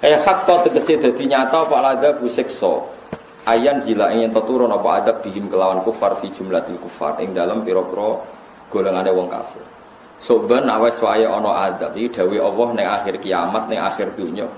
Eh 0.00 0.16
hak 0.16 0.48
to 0.48 0.54
tegese 0.64 0.96
dadi 0.96 1.28
nyata 1.28 1.60
apa 1.60 1.76
ada 1.92 2.16
bu 2.16 2.24
siksa. 2.24 2.80
Ayan 3.44 3.84
jila 3.84 4.08
ingin 4.16 4.32
turun 4.32 4.72
apa 4.72 5.00
adab 5.00 5.16
bihim 5.20 5.52
kelawan 5.52 5.84
kufar 5.84 6.16
fi 6.24 6.32
jumlatil 6.32 6.80
kufar 6.80 7.20
ing 7.20 7.36
dalam 7.36 7.60
pira-pira 7.60 8.16
golongane 8.72 9.12
wong 9.12 9.28
kafir. 9.28 9.60
Soben 10.16 10.72
awes 10.72 10.96
wae 11.04 11.28
ana 11.28 11.68
adab 11.68 11.92
iki 11.96 12.16
dawe 12.16 12.36
Allah 12.48 12.68
ning 12.72 12.86
akhir 12.88 13.20
kiamat 13.20 13.68
ning 13.68 13.80
akhir 13.80 14.16
dunya. 14.16 14.48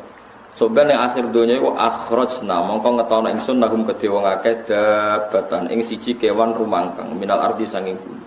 Soben 0.55 0.87
ning 0.87 0.99
akhir 0.99 1.35
dunya 1.35 1.59
iku 1.59 1.75
akhrajna 1.75 2.63
mongko 2.63 3.03
ngetono 3.03 3.29
ingsun 3.35 3.59
nahum 3.59 3.83
kedhe 3.83 4.07
wong 4.11 4.23
akeh 4.23 4.63
dabatan 4.63 5.71
ing 5.75 5.83
siji 5.83 6.15
kewan 6.15 6.55
rumangkang 6.55 7.11
minal 7.19 7.43
ardi 7.43 7.67
sanging 7.67 7.99
bumi. 7.99 8.23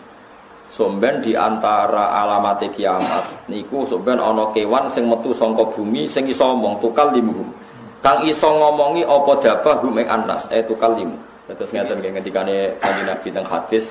Somben 0.75 1.23
di 1.23 1.31
antara 1.31 2.11
alamat 2.19 2.59
kiamat 2.75 3.47
niku 3.47 3.87
somben 3.87 4.19
ana 4.19 4.51
kewan 4.51 4.91
sing 4.91 5.07
metu 5.07 5.31
saka 5.31 5.63
bumi 5.71 6.03
sing 6.03 6.27
iso 6.27 6.51
ngomong 6.51 6.83
tukal 6.83 7.15
limuhum. 7.15 7.47
Kang 8.03 8.27
iso 8.27 8.51
ngomongi 8.51 9.07
apa 9.07 9.39
dabah 9.39 9.79
hum 9.79 9.95
anas 10.03 10.51
eh 10.51 10.59
tukal 10.67 10.99
limu. 10.99 11.15
Terus 11.47 11.71
ngeten 11.71 12.03
nggih 12.03 12.11
ngendikane 12.19 12.75
Kanjeng 12.83 13.07
Nabi 13.07 13.27
teng 13.31 13.47
hadis 13.47 13.87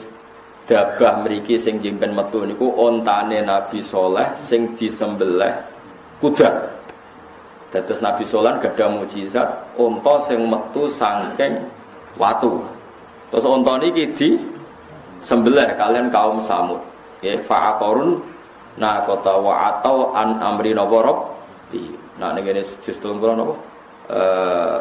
dabah 0.68 1.24
mriki 1.24 1.56
sing 1.56 1.80
jimpen 1.80 2.12
metu 2.12 2.44
niku 2.44 2.68
ontane 2.76 3.40
Nabi 3.40 3.80
Soleh 3.80 4.28
sing 4.36 4.76
disembelih 4.76 5.56
kuda. 6.20 6.68
Terus 7.72 8.04
Nabi 8.04 8.28
Solan 8.28 8.60
gak 8.62 8.78
ada 8.78 8.86
mujizat, 8.86 9.48
onto 9.74 10.14
sing 10.30 10.46
metu 10.46 10.86
sangking 10.94 11.58
watu. 12.20 12.62
Terus 13.32 13.42
onto 13.42 13.74
niki 13.82 14.04
di 14.14 14.28
sembelih 15.24 15.72
kalian 15.80 16.12
kaum 16.12 16.44
Samud. 16.44 16.78
Ya 17.24 17.40
fa'aqarun 17.40 18.20
na 18.76 19.00
kota 19.08 19.40
wa 19.40 19.72
atau 19.72 20.12
an 20.12 20.36
amri 20.44 20.76
napa 20.76 21.16
di 21.72 21.88
Nah 22.14 22.30
ini 22.38 22.62
justru 22.86 23.10
tunggu 23.10 23.32
napa? 23.32 23.54
Eh 24.12 24.80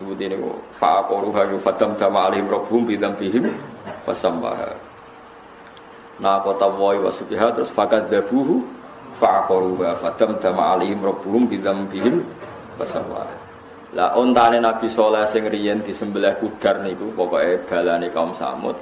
sebut 0.00 0.16
ini 0.16 0.38
fa'aqaru 0.80 1.28
hayu 1.34 1.60
fatam 1.60 1.92
dama 1.98 2.30
alihim 2.30 2.48
rabbuhum 2.48 2.88
bidam 2.88 3.12
bihim 3.18 3.52
wasambaha. 4.08 4.72
Nah 6.22 6.40
kota 6.40 6.70
wa 6.70 6.96
wa 6.96 7.10
subiha 7.12 7.52
terus 7.52 7.68
fakat 7.74 8.08
dabuhu 8.08 8.64
fa'aqaru 9.20 9.76
wa 9.76 9.92
fatam 10.00 10.38
dama 10.40 10.78
alihim 10.78 11.04
rabbuhum 11.04 11.50
bidam 11.50 11.84
bihim 11.90 12.24
wasambaha. 12.80 13.34
Lah 13.92 14.14
ontane 14.14 14.62
Nabi 14.62 14.86
Soleh 14.86 15.26
sing 15.28 15.50
riyen 15.50 15.82
disembelih 15.82 16.38
kudar 16.38 16.78
niku 16.86 17.10
pokoke 17.12 17.66
balane 17.66 18.06
kaum 18.14 18.30
Samud 18.38 18.78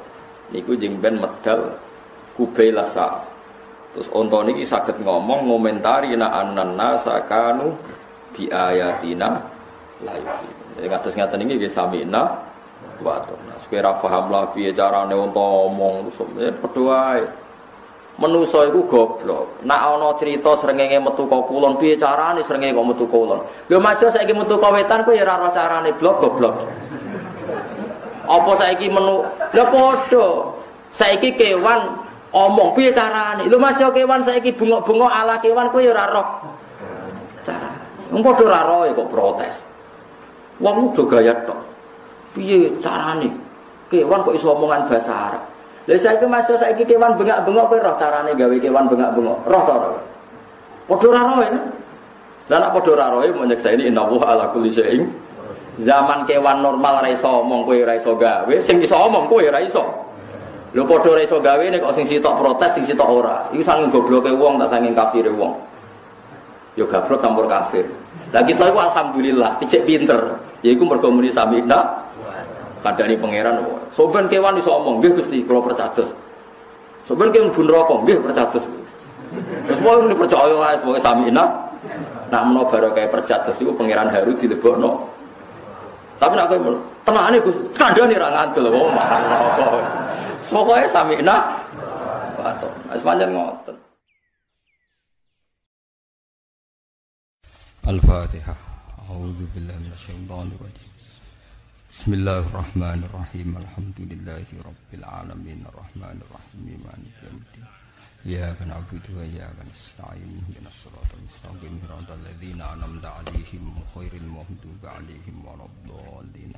niku 0.53 0.77
jeng 0.77 0.97
ben 0.99 1.21
medal 1.21 1.77
kubei 2.37 2.73
lasa 2.73 3.21
terus 3.93 4.09
onto 4.15 4.41
niki 4.45 4.65
sakit 4.65 5.01
ngomong 5.03 5.49
ngomentari 5.49 6.15
na 6.15 6.33
anan 6.33 6.77
nasa 6.77 7.25
kanu 7.27 7.75
bi 8.33 8.49
ayatina 8.49 9.43
layu 10.05 10.25
jadi 10.79 10.87
ngatus 10.95 11.15
ngaten 11.19 11.43
ini 11.43 11.59
gak 11.59 11.75
samina 11.75 12.39
waktu 13.03 13.35
nah 13.47 13.57
supaya 13.63 13.93
paham 13.99 14.31
lah 14.31 14.49
piye 14.55 14.71
carane 14.71 15.13
onto 15.13 15.41
ngomong 15.41 16.15
sebenarnya 16.15 16.53
berdoa 16.63 17.05
menuso 18.19 18.67
iku 18.67 18.83
goblok. 18.91 19.63
Nak 19.63 19.81
ana 19.95 20.11
cerita 20.19 20.59
srengenge 20.59 20.99
metu 20.99 21.31
kok 21.31 21.47
kulon 21.47 21.79
piye 21.79 21.95
carane 21.95 22.43
srengenge 22.43 22.75
kok 22.75 22.89
metu 22.91 23.07
kulon. 23.07 23.41
Lho 23.71 23.79
Mas 23.79 24.03
saiki 24.03 24.35
metu 24.35 24.59
kok 24.59 24.75
wetan 24.75 25.07
ku 25.07 25.15
ya 25.15 25.23
ora 25.23 25.39
ora 25.39 25.51
carane 25.55 25.95
blok 25.95 26.19
goblok. 26.19 26.55
Apa 28.27 28.51
saiki 28.59 28.91
menu? 28.91 29.23
Lah 29.55 29.67
padha. 29.73 30.27
Saiki 30.89 31.37
kewan 31.37 31.95
omong 32.33 32.73
piye 32.75 32.91
carane? 32.91 33.45
Lho 33.47 33.61
Mas 33.61 33.77
yo 33.77 33.93
kewan 33.93 34.25
saiki 34.25 34.57
bengok-bengok 34.57 35.13
ala 35.13 35.37
kewan 35.39 35.69
kuwi 35.69 35.93
ora 35.93 36.09
roh. 36.09 36.29
Cara. 37.45 37.71
Wong 38.11 38.23
padha 38.25 38.43
ora 38.49 38.61
roh 38.65 38.81
kok 38.93 39.09
protes. 39.13 39.55
Wong 40.59 40.91
udah 40.93 41.07
gaya 41.07 41.35
tok. 41.45 41.61
Piye 42.35 42.73
carane? 42.81 43.29
Kewan 43.93 44.25
kok 44.25 44.35
iso 44.37 44.53
omongan 44.53 44.89
bahasa 44.89 45.13
Arab. 45.13 45.45
Lah 45.89 45.97
saiki 45.97 46.27
Mas 46.29 46.49
yo 46.49 46.57
saiki 46.57 46.85
kewan 46.89 47.17
bengak-bengok 47.17 47.64
kuwi 47.69 47.81
roh 47.85 47.97
carane 48.01 48.33
gawe 48.33 48.57
kewan 48.58 48.85
bengak-bengok. 48.89 49.39
Roh 49.45 49.63
to 49.64 49.73
ora? 49.73 49.89
Padha 50.89 51.07
ora 51.13 51.20
roh 51.29 51.39
ya. 51.45 51.51
Lah 52.48 52.57
nek 52.64 52.70
padha 52.81 52.91
ora 52.97 53.07
roh 53.13 53.23
ini 53.29 53.83
innallaha 53.92 54.25
ala 54.25 54.45
kulli 54.57 54.73
syai'in 54.73 55.27
Zaman 55.78 56.27
kewan 56.27 56.58
normal 56.58 57.06
ra 57.06 57.08
iso 57.14 57.30
omong 57.46 57.62
kowe 57.62 57.78
ra 57.86 57.94
gawe, 57.94 58.55
sing 58.58 58.83
iso 58.83 58.98
omong 58.98 59.30
kowe 59.30 59.46
ra 59.46 59.62
iso. 59.62 59.86
Lho 60.74 60.83
padha 60.83 61.22
gawe 61.22 61.64
nek 61.70 61.78
kok 61.78 61.94
sing 61.94 62.05
sitok 62.11 62.34
protes, 62.34 62.74
sing 62.74 62.83
sitok 62.83 63.06
ora. 63.06 63.46
Iku 63.55 63.62
saking 63.62 63.94
gobloke 63.94 64.34
wong 64.34 64.58
tak 64.58 64.74
saking 64.74 64.90
kafire 64.90 65.30
wong. 65.30 65.55
Yo 66.74 66.83
gabrok 66.90 67.22
campur 67.22 67.46
kafir. 67.46 67.86
Lah 68.34 68.42
kita 68.42 68.74
iku 68.74 68.78
alhamdulillah 68.90 69.55
dicek 69.62 69.86
pinter. 69.86 70.18
Yaiku 70.66 70.83
mergo 70.83 71.14
muni 71.14 71.30
samina 71.30 72.02
kadani 72.83 73.14
pangeran. 73.14 73.62
Soben 73.95 74.27
kewan 74.27 74.58
iso 74.58 74.74
omong, 74.74 74.98
nggih 74.98 75.14
Gusti, 75.14 75.46
kula 75.46 75.62
percados. 75.62 76.10
Soben 77.06 77.30
kewan 77.30 77.55
bun 77.55 77.66
rokok, 77.70 78.02
nggih 78.02 78.18
percados. 78.18 78.66
Terus 79.70 79.78
mau 79.78 80.02
percaya 80.02 80.55
wae 80.58 80.74
sebagai 80.74 81.02
samina. 81.06 81.45
Nak 82.28 82.42
menawa 82.45 82.66
barokah 82.68 83.08
percados 83.08 83.56
iku 83.62 83.72
pangeran 83.72 84.12
Haru 84.12 84.36
dilebokno 84.36 85.17
tapi 86.18 86.34
nak 86.34 86.51
kowe 86.51 86.74
tenane 87.06 87.39
Gus, 87.39 87.56
kandhane 87.79 88.18
ra 88.18 88.29
ngandel 88.34 88.67
wong 88.74 88.90
marah. 88.90 89.23
Pokoke 90.51 90.90
samina 90.90 91.62
wato. 92.34 92.68
Wis 92.90 93.02
pancen 93.06 93.30
ngoten. 93.30 93.77
Al-Fatihah. 97.86 98.58
A'udzu 99.08 99.46
billahi 99.55 99.80
minasyaitonir 99.80 100.61
rajim. 100.61 100.92
Bismillahirrahmanirrahim. 101.89 103.48
Alhamdulillahi 103.57 104.55
rabbil 104.61 105.05
alamin. 105.08 105.64
Arrahmanir 105.70 106.28
rahim. 106.28 106.80
Maliki 106.84 107.23
yaumiddin. 107.24 107.77
إياك 108.26 108.55
نعبد 108.67 109.05
وإياك 109.17 109.58
نستعين 109.71 110.32
اهدنا 110.39 110.70
الصراط 110.71 111.10
المستقيم 111.20 111.73
صراط 111.88 112.10
الذين 112.20 112.61
أنعمت 112.61 113.05
عليهم 113.05 113.64
غير 113.98 114.14
المغضوب 114.14 114.82
عليهم 114.83 115.36
ولا 115.48 115.66
الضالين 115.71 116.54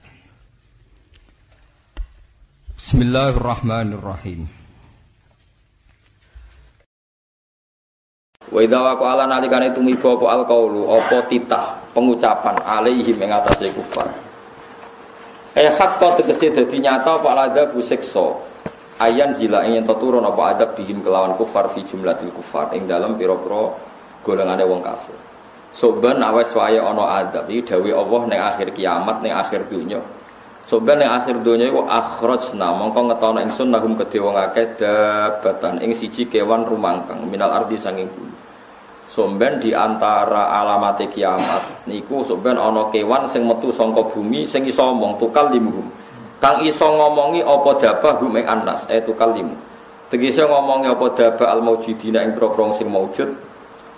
بسم 2.77 3.01
الله 3.01 3.29
الرحمن 3.29 3.93
الرحيم 3.93 4.47
Wa 8.45 8.61
idza 8.61 8.77
waqala 8.77 9.25
nalikane 9.25 9.73
tumiba 9.73 10.13
apa 10.13 10.25
alqaulu 10.37 10.85
apa 10.93 11.25
titah 11.25 11.81
pengucapan 11.97 12.61
alaihim 12.61 13.17
ing 13.17 13.33
atase 13.33 13.73
kufar. 13.73 14.05
Eh 15.57 15.65
hak 15.75 15.97
tegese 15.97 16.53
dadi 16.53 16.77
nyata 16.77 17.17
apa 17.17 17.27
alada 17.33 17.65
bu 17.73 17.81
siksa 17.81 18.37
ayan 19.00 19.32
jila 19.32 19.64
ingin 19.64 19.88
turun 19.88 20.22
apa 20.22 20.54
adab 20.54 20.70
bihim 20.76 21.00
kelawan 21.00 21.32
kufar 21.40 21.72
fi 21.72 21.80
jumlatil 21.88 22.28
kufar 22.36 22.68
ing 22.76 22.84
dalam 22.84 23.16
pira-pira 23.16 23.72
golongane 24.20 24.64
wong 24.68 24.84
kafir. 24.84 25.16
Soben 25.72 26.20
awes 26.20 26.52
wae 26.52 26.76
ana 26.76 27.24
adab 27.24 27.48
iki 27.48 27.72
dawe 27.72 27.90
Allah 27.96 28.20
ning 28.28 28.40
akhir 28.40 28.68
kiamat 28.76 29.24
ning 29.24 29.32
akhir 29.32 29.72
dunya. 29.72 29.98
Soben 30.68 31.00
ning 31.00 31.08
akhir 31.08 31.40
dunya 31.40 31.72
iku 31.72 31.88
akhrajna 31.88 32.76
mongko 32.76 33.00
ngetono 33.08 33.38
ingsun 33.40 33.72
nahum 33.72 33.96
kedhe 33.96 34.20
wong 34.20 34.36
akeh 34.36 34.76
dabatan 34.76 35.80
ing 35.80 35.96
siji 35.96 36.28
kewan 36.28 36.68
rumangkang 36.68 37.24
minal 37.24 37.48
ardi 37.48 37.80
sanging 37.80 38.06
bumi. 38.12 38.36
Somben 39.10 39.58
di 39.58 39.74
antara 39.74 40.54
alamat 40.62 41.02
kiamat 41.10 41.82
niku 41.90 42.22
somben 42.22 42.54
ana 42.54 42.86
kewan 42.94 43.26
sing 43.26 43.42
metu 43.42 43.74
saka 43.74 44.06
bumi 44.06 44.46
sing 44.46 44.62
iso 44.62 44.86
tukal 45.18 45.50
limuhum 45.50 45.90
Kang 46.40 46.64
iso 46.64 46.88
ngomongi 46.88 47.44
apa 47.44 47.70
dabah 47.76 48.16
hum 48.16 48.40
ing 48.40 48.48
anas 48.48 48.88
itu 48.88 49.12
kalimu. 49.12 49.52
Tegese 50.08 50.48
ngomongi 50.48 50.88
apa 50.88 51.06
dabah 51.12 51.52
al 51.52 51.60
maujudina 51.60 52.24
ing 52.24 52.32
proprong 52.32 52.72
sing 52.72 52.88
maujud 52.88 53.28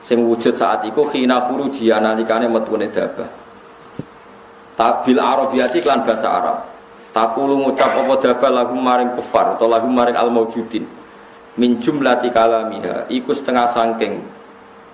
sing 0.02 0.26
wujud 0.26 0.58
saat 0.58 0.82
iku 0.82 1.06
khina 1.06 1.46
furuji 1.46 1.94
nalikane 1.94 2.50
metune 2.50 2.90
dabah. 2.90 3.30
Tabil 4.74 5.22
arabiyati 5.22 5.78
klan 5.78 6.02
bahasa 6.02 6.26
Arab. 6.26 6.58
Takulu 7.14 7.62
ngucap 7.62 7.94
apa 8.02 8.14
dabah 8.18 8.50
lagu 8.50 8.74
maring 8.74 9.14
kufar 9.14 9.54
atau 9.54 9.70
lagu 9.70 9.86
maring 9.86 10.18
al 10.18 10.34
maujudin. 10.34 10.82
Min 11.54 11.78
jumlati 11.78 12.34
kalamiha 12.34 13.06
iku 13.06 13.30
setengah 13.36 13.70
sangking 13.70 14.18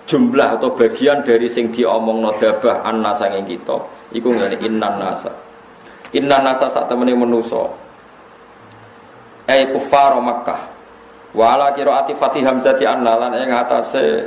jumlah 0.05 0.61
atau 0.61 0.77
bagian 0.77 1.25
dari 1.25 1.49
sing 1.49 1.73
diomongno 1.73 2.37
dabah 2.37 2.85
anna 2.85 3.17
sanging 3.17 3.45
kita 3.45 3.77
iku 4.13 4.33
ngene 4.33 4.57
innan 4.61 4.97
nasa 4.97 5.48
Inna 6.17 6.41
nasa 6.41 6.73
sak 6.73 6.89
temene 6.89 7.13
menuso. 7.13 7.69
Ai 9.45 9.69
kufar 9.69 10.17
Makkah. 10.17 10.61
Wa 11.33 11.53
ala 11.53 11.73
qiraati 11.77 12.17
Fatih 12.17 12.41
Hamzati 12.41 12.89
anna 12.89 13.13
lan 13.13 13.37
ing 13.37 13.53
atase 13.53 14.25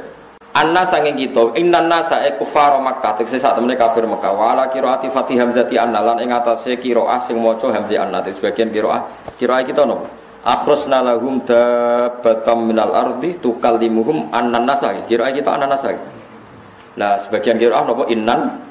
anna 0.54 0.86
sanging 0.86 1.18
kita 1.18 1.58
inna 1.58 1.82
nasa 1.82 2.22
ai 2.22 2.38
kufar 2.38 2.78
Makkah 2.78 3.18
tekse 3.18 3.42
sak 3.42 3.58
temene 3.58 3.74
kafir 3.74 4.06
Makkah. 4.06 4.30
Wa 4.30 4.54
ala 4.54 4.70
qiraati 4.70 5.10
Fatih 5.10 5.42
Hamzati 5.42 5.74
anna 5.74 5.98
lan 5.98 6.22
ing 6.22 6.30
atase 6.30 6.78
qiraah 6.78 7.26
sing 7.26 7.42
maca 7.42 7.66
Hamzah 7.74 7.98
anna 7.98 8.22
sebagian 8.22 8.70
qiraah 8.70 9.02
qiraah 9.38 9.66
kita 9.66 9.82
nopo? 9.82 10.06
Akhrasna 10.42 11.06
lahum 11.06 11.38
dabbatam 11.46 12.66
minal 12.66 12.90
ardi 12.94 13.38
tukallimuhum 13.38 14.34
annan 14.34 14.66
nasa. 14.66 14.90
Qiraah 15.06 15.30
kita 15.30 15.54
annan 15.54 15.70
nasa. 15.70 15.94
Nah, 16.98 17.14
sebagian 17.18 17.58
qiraah 17.62 17.82
nopo 17.86 18.06
innan 18.10 18.70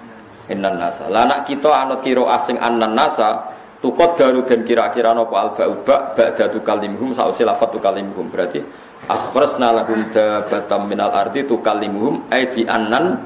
innan 0.52 0.76
nasa. 0.76 1.08
Lah 1.08 1.24
nak 1.24 1.48
kita 1.48 1.72
anut 1.72 2.04
kira 2.04 2.28
asing 2.36 2.60
annan 2.60 2.92
nasa 2.92 3.40
tukot 3.82 4.20
daru 4.20 4.46
dan 4.46 4.62
kira-kira 4.62 5.16
nopo 5.16 5.40
alba 5.40 5.66
uba 5.66 6.14
ba'da 6.14 6.52
tukalimhum 6.52 7.16
sausi 7.16 7.42
lafat 7.42 7.74
tukalimhum 7.74 8.30
berarti 8.30 8.62
akhrajna 9.10 9.82
lahum 9.82 10.06
dabatam 10.14 10.86
minal 10.86 11.10
ardi 11.10 11.48
tukalimhum 11.50 12.30
ay 12.30 12.52
di 12.54 12.68
annan 12.68 13.18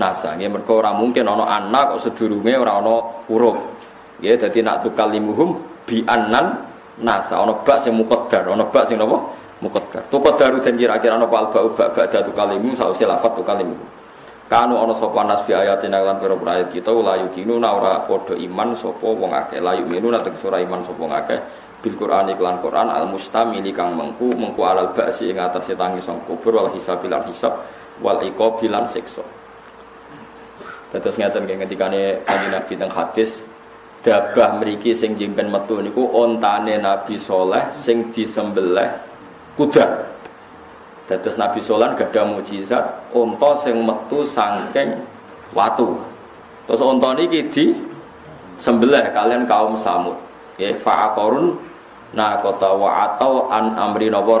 nasa. 0.00 0.38
Ya 0.40 0.48
mergo 0.48 0.80
ora 0.80 0.96
mungkin 0.96 1.28
ana 1.28 1.44
anak 1.44 1.98
kok 1.98 2.08
sedurunge 2.08 2.56
ora 2.56 2.80
ana 2.80 2.94
huruf. 3.28 3.58
Ya 4.24 4.38
dadi 4.40 4.64
nak 4.64 4.86
tukalimhum 4.86 5.60
bi 5.84 6.00
annan 6.08 6.64
nasa 7.04 7.36
ana 7.36 7.52
bak 7.60 7.84
sing 7.84 7.92
muqaddar, 7.92 8.48
ana 8.48 8.64
bak 8.64 8.88
sing 8.88 8.96
napa? 8.96 9.20
Muqaddar. 9.60 10.08
Tuqaddaru 10.08 10.64
dan 10.64 10.80
kira-kira 10.80 11.20
nopo 11.20 11.36
alba 11.36 11.60
uba 11.60 11.92
ba'da 11.92 12.24
tukalimhum 12.24 12.72
sausi 12.72 13.04
lafat 13.04 13.36
tukalimhum. 13.36 13.99
Kanu 14.50 14.82
ana 14.82 14.98
sapa 14.98 15.22
nas 15.22 15.46
bi 15.46 15.54
ayatina 15.54 16.02
lan 16.02 16.18
pira 16.18 16.34
ayat 16.34 16.74
kita 16.74 16.90
la 16.90 17.14
yukinu 17.22 17.62
ora 17.62 18.02
padha 18.02 18.34
iman 18.34 18.74
sapa 18.74 19.06
wong 19.06 19.30
akeh. 19.30 19.62
La 19.62 19.78
yukinu 19.78 20.10
nek 20.10 20.26
sura 20.42 20.58
iman 20.58 20.82
sapa 20.82 20.98
wong 20.98 21.14
akeh. 21.14 21.38
Bil 21.78 21.94
Qur'an 21.94 22.26
iklan 22.26 22.58
Qur'an 22.58 22.90
al 22.90 23.06
mustamili 23.06 23.70
kang 23.70 23.94
mengku 23.94 24.34
mengku 24.34 24.60
alal 24.66 24.90
ba'si 24.90 25.30
ing 25.30 25.38
atase 25.38 25.78
tangi 25.78 26.02
sang 26.02 26.18
kubur 26.26 26.58
wal 26.58 26.68
hisab 26.74 26.98
lan 27.06 27.22
hisab 27.30 27.62
wal 28.02 28.18
iqab 28.26 28.58
lan 28.66 28.90
siksa. 28.90 29.22
Terus 30.90 31.14
ngeten 31.14 31.46
nggih 31.46 31.56
ngendikane 31.62 32.26
kanjeng 32.26 32.50
Nabi 32.50 32.74
teng 32.74 32.90
hadis 32.90 33.46
dabah 34.02 34.58
mriki 34.58 34.98
sing 34.98 35.14
jimpen 35.14 35.46
metu 35.46 35.78
niku 35.78 36.10
ontane 36.10 36.74
Nabi 36.82 37.22
soleh 37.22 37.70
sing 37.70 38.10
disembelih 38.10 38.90
kuda 39.54 39.86
Dados 41.10 41.34
Nabi 41.34 41.58
Solan 41.58 41.98
gak 41.98 42.14
ada 42.14 42.22
mujizat 42.22 43.10
unta 43.10 43.58
sing 43.66 43.82
metu 43.82 44.22
saking 44.22 44.94
watu. 45.50 45.98
Terus 46.70 46.78
unta 46.86 47.10
niki 47.18 47.50
di 47.50 47.74
sembelih 48.62 49.10
kalian 49.10 49.42
kaum 49.50 49.74
Samud. 49.74 50.14
Ya 50.54 50.70
fa'aqarun 50.70 51.58
na 52.14 52.38
kota 52.38 52.70
wa 52.78 53.10
atau 53.10 53.50
an 53.50 53.74
amri 53.74 54.06
napa 54.06 54.38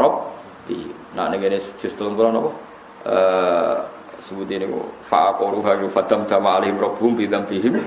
di 0.70 0.86
Nah 1.10 1.26
ning 1.26 1.42
ngene 1.42 1.58
jus 1.82 1.90
30 1.98 2.14
napa? 2.38 2.50
Eh 3.02 3.76
sebut 4.22 4.46
ini 4.46 4.70
fa'aqaruha 5.10 5.82
yufaddam 5.82 6.22
dama 6.30 6.62
alaihim 6.62 6.78
rabbuhum 6.78 7.18
bi 7.18 7.26
dzambihim 7.26 7.82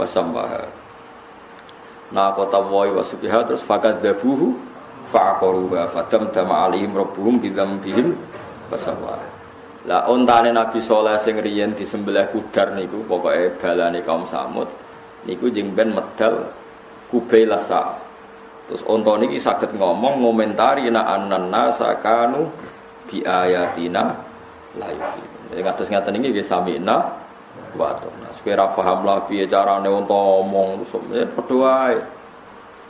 wasambaha. 0.00 0.64
Nah 2.16 2.32
kota 2.32 2.64
wa 2.64 2.88
wa 2.88 3.04
terus 3.44 3.60
fakadzabuhu 3.60 4.71
fa'aqaruha 5.12 5.92
fadam 5.92 6.32
dama 6.32 6.66
alihim 6.66 6.96
rabbuhum 6.96 7.36
bidzambihim 7.44 8.16
fasawwa 8.72 9.20
lah 9.84 10.08
ontane 10.08 10.54
Nabi 10.54 10.80
Saleh 10.80 11.20
sing 11.20 11.36
riyen 11.36 11.76
disembelih 11.76 12.32
kudar 12.32 12.72
niku 12.72 13.04
pokoke 13.04 13.60
balane 13.60 14.00
kaum 14.00 14.24
Samud 14.24 14.70
niku 15.28 15.52
jeng 15.52 15.76
ben 15.76 15.92
medal 15.92 16.48
kubailasa 17.12 17.98
terus 18.70 18.82
onto 18.88 19.12
niki 19.20 19.36
saged 19.42 19.74
ngomong 19.76 20.22
ngomentari 20.22 20.88
na 20.88 21.04
anan 21.04 21.50
nasakanu 21.50 22.48
bi 23.10 23.20
ayatina 23.26 24.16
layu 24.78 25.02
jadi 25.52 25.60
ngatus 25.68 25.88
ngaten 25.92 26.16
ini 26.16 26.32
nggih 26.32 26.46
samina 26.46 27.12
wa 27.76 27.92
atona 27.92 28.32
supaya 28.32 28.64
paham 28.72 29.04
lah 29.04 29.26
onto 29.26 30.16
omong 30.40 30.86
terus 30.86 30.94
ya 31.12 31.26
padha 31.28 31.54
wae 31.58 31.98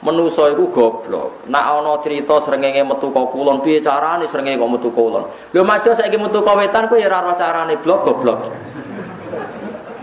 Menuso 0.03 0.51
iku 0.51 0.67
goblok. 0.67 1.47
Nak 1.47 1.65
ana 1.79 1.95
cerita 2.03 2.43
srengenge 2.43 2.83
metu 2.83 3.15
kok 3.15 3.31
kulon, 3.31 3.63
piye 3.63 3.79
carane 3.79 4.27
srengenge 4.27 4.59
kok 4.59 4.73
metu 4.75 4.91
kulon? 4.91 5.31
Lho 5.55 5.63
Mas 5.63 5.87
yo 5.87 5.95
saiki 5.95 6.19
metu 6.19 6.43
kok 6.43 6.59
wetan 6.59 6.91
kuwi 6.91 7.07
ya 7.07 7.07
ora 7.07 7.23
ora 7.23 7.35
carane 7.39 7.79
blok 7.79 8.03
goblok. 8.03 8.51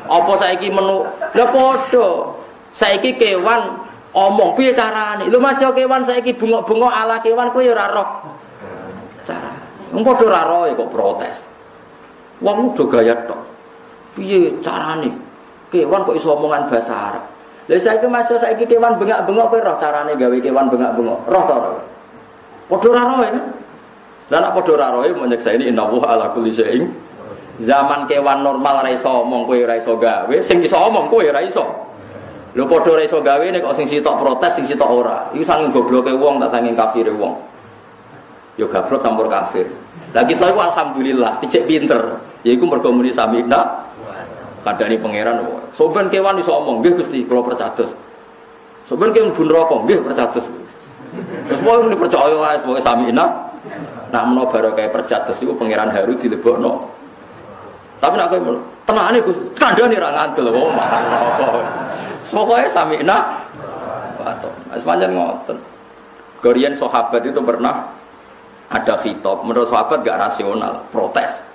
Apa 0.07 0.31
saiki 0.39 0.71
menu? 0.71 1.03
Lho 1.35 1.45
padha. 1.51 2.07
Saiki 2.71 3.19
kewan 3.19 3.75
omong 4.15 4.55
piye 4.55 4.71
carane? 4.71 5.27
Lho 5.27 5.35
Mas 5.43 5.59
yo 5.59 5.75
kewan 5.75 6.07
saiki 6.07 6.31
bengok-bengok 6.31 6.93
ala 6.95 7.19
kewan 7.19 7.51
kuwi 7.51 7.67
ya 7.67 7.75
ora. 7.75 8.23
Cara. 9.27 9.51
Wong 9.91 10.07
padha 10.07 10.23
ora 10.31 10.41
roh 10.47 10.63
kok 10.79 10.89
protes. 10.95 11.43
Wong 12.39 12.71
udah 12.71 12.87
gaya 12.87 13.19
tok. 13.27 13.41
Piye 14.15 14.63
carane? 14.63 15.11
Kewan 15.67 16.07
kok 16.07 16.15
iso 16.15 16.39
omongan 16.39 16.71
bahasa 16.71 16.95
Arab? 16.95 17.38
Lha 17.69 17.77
saiki 17.77 18.10
Mas 18.10 18.25
saiki 18.25 18.66
kewan 18.66 18.98
bengak-bengok 18.98 19.45
kowe 19.54 19.62
roh 19.62 19.77
carane 19.77 20.18
gawe 20.18 20.38
kewan 20.42 20.66
bengak-bengok. 20.74 21.19
Roh 21.30 21.44
to 21.45 21.54
ora? 21.54 21.71
Padha 22.66 22.88
ora 22.89 23.04
roh 23.06 23.19
ya. 23.21 23.31
Lah 24.33 24.38
nek 24.42 24.51
padha 24.57 24.71
ora 24.74 24.88
roh 24.98 25.06
menyeksa 25.06 25.54
ini 25.54 25.69
innahu 25.69 26.01
ala 26.01 26.33
kulli 26.33 26.50
syai'in. 26.50 26.89
Zaman 27.62 28.10
kewan 28.10 28.42
normal 28.42 28.81
ora 28.81 28.89
iso 28.89 29.21
omong 29.21 29.45
kowe 29.45 29.54
iso 29.54 29.94
gawe, 30.01 30.36
sing 30.42 30.66
iso 30.66 30.81
omong 30.81 31.13
kowe 31.13 31.21
ora 31.21 31.45
iso. 31.45 31.62
Lho 32.57 32.66
padha 32.66 33.06
iso 33.06 33.21
gawe 33.21 33.45
nek 33.45 33.62
kok 33.62 33.77
sing 33.77 33.86
sitok 33.86 34.18
protes, 34.18 34.57
sing 34.57 34.66
sitok 34.66 34.89
ora. 34.89 35.30
Iku 35.38 35.45
saking 35.45 35.69
gobloke 35.69 36.10
wong 36.10 36.42
tak 36.42 36.57
saking 36.57 36.74
kafire 36.74 37.13
wong. 37.13 37.38
Yo 38.57 38.66
gablok 38.66 39.06
campur 39.06 39.30
kafir. 39.30 39.69
Lah 40.10 40.25
kita 40.25 40.50
itu 40.50 40.57
alhamdulillah, 40.57 41.38
dicek 41.38 41.69
pinter. 41.69 42.18
Yaiku 42.42 42.66
mergo 42.66 42.89
muni 42.89 43.13
samina 43.13 43.86
kadani 44.69 45.01
pangeran. 45.01 45.42
Soben 45.74 46.06
kewan 46.13 46.38
iso 46.38 46.54
omong 46.54 46.86
nggih 46.86 47.01
Gusti 47.01 47.25
kula 47.25 47.42
percados. 47.42 47.89
Soben 48.86 49.10
kewan 49.10 49.33
bun 49.33 49.50
rokok 49.50 49.80
nggih 49.89 50.00
percados. 50.06 50.45
Terus 51.50 51.62
mau 51.66 51.81
ini 51.81 51.98
percaya 51.98 52.36
wae 52.38 52.57
pokoke 52.62 52.81
samina 52.86 53.25
nak 54.13 54.24
menawa 54.30 54.45
barokah 54.54 54.86
percados 54.94 55.42
iku 55.42 55.57
pangeran 55.57 55.89
haru 55.89 56.13
dilebokno. 56.21 56.86
Tapi 57.98 58.13
nak 58.16 58.30
kowe 58.30 58.39
tenane 58.86 59.18
Gus 59.25 59.38
kandhane 59.57 59.98
ra 59.98 60.10
ngandel 60.13 60.54
oh 60.54 60.69
pokoke 62.30 62.69
samina 62.69 63.42
atau 64.21 64.54
sepanjang 64.77 65.18
ngoten. 65.18 65.57
Korean 66.39 66.71
sahabat 66.71 67.25
itu 67.25 67.42
pernah 67.44 67.89
ada 68.69 68.95
khitab. 69.01 69.44
Menurut 69.44 69.68
sahabat 69.68 70.06
gak 70.06 70.21
rasional 70.21 70.88
protes 70.94 71.48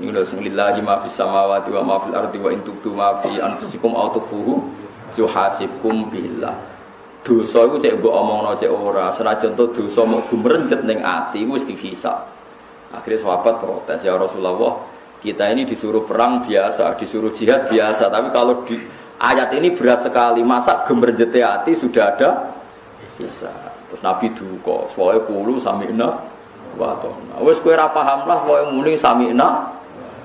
ini 0.00 0.08
lho 0.08 0.24
sing 0.24 0.40
lillahi 0.40 0.80
ma 0.80 1.04
fis 1.04 1.12
samawati 1.12 1.68
wa 1.68 1.82
ma 1.84 1.96
fil 2.00 2.16
ardi 2.16 2.38
wa 2.40 2.48
in 2.48 2.64
tubdu 2.64 2.96
ma 2.96 3.20
fi 3.20 3.36
anfusikum 3.36 3.92
aw 3.92 4.08
tukhfuhu 4.16 4.54
yuhasibkum 5.20 6.08
billah. 6.08 6.56
Dosa 7.22 7.68
iku 7.68 7.78
cek 7.78 8.00
mbok 8.00 8.14
omongno 8.16 8.56
cek 8.58 8.72
ora, 8.72 9.12
senajan 9.14 9.54
to 9.54 9.70
dosa 9.70 10.02
mok 10.02 10.26
gumrenjet 10.32 10.82
ning 10.82 11.04
ati 11.04 11.44
wis 11.44 11.62
dihisab. 11.68 12.24
Akhirnya 12.92 13.24
sahabat 13.24 13.60
protes 13.62 14.00
ya 14.04 14.18
Rasulullah, 14.18 14.80
kita 15.22 15.48
ini 15.48 15.64
disuruh 15.64 16.02
perang 16.04 16.42
biasa, 16.44 16.98
disuruh 16.98 17.32
jihad 17.32 17.70
biasa, 17.70 18.10
tapi 18.10 18.28
kalau 18.34 18.66
di 18.68 18.76
ayat 19.22 19.54
ini 19.54 19.72
berat 19.72 20.02
sekali, 20.02 20.42
masa 20.42 20.82
gemerjete 20.84 21.40
hati 21.40 21.72
sudah 21.78 22.04
ada 22.16 22.52
bisa. 23.16 23.48
Terus 23.88 24.02
Nabi 24.02 24.28
duka, 24.32 24.88
soalnya 24.92 25.24
kulu 25.24 25.56
sami'na 25.60 26.08
wa 26.76 26.96
ta'na. 26.96 27.44
Wis 27.44 27.60
kowe 27.60 27.72
ora 27.72 27.88
paham 27.92 28.24
lah 28.24 28.40
kowe 28.44 28.60
muni 28.72 28.96
sami'na 28.96 29.68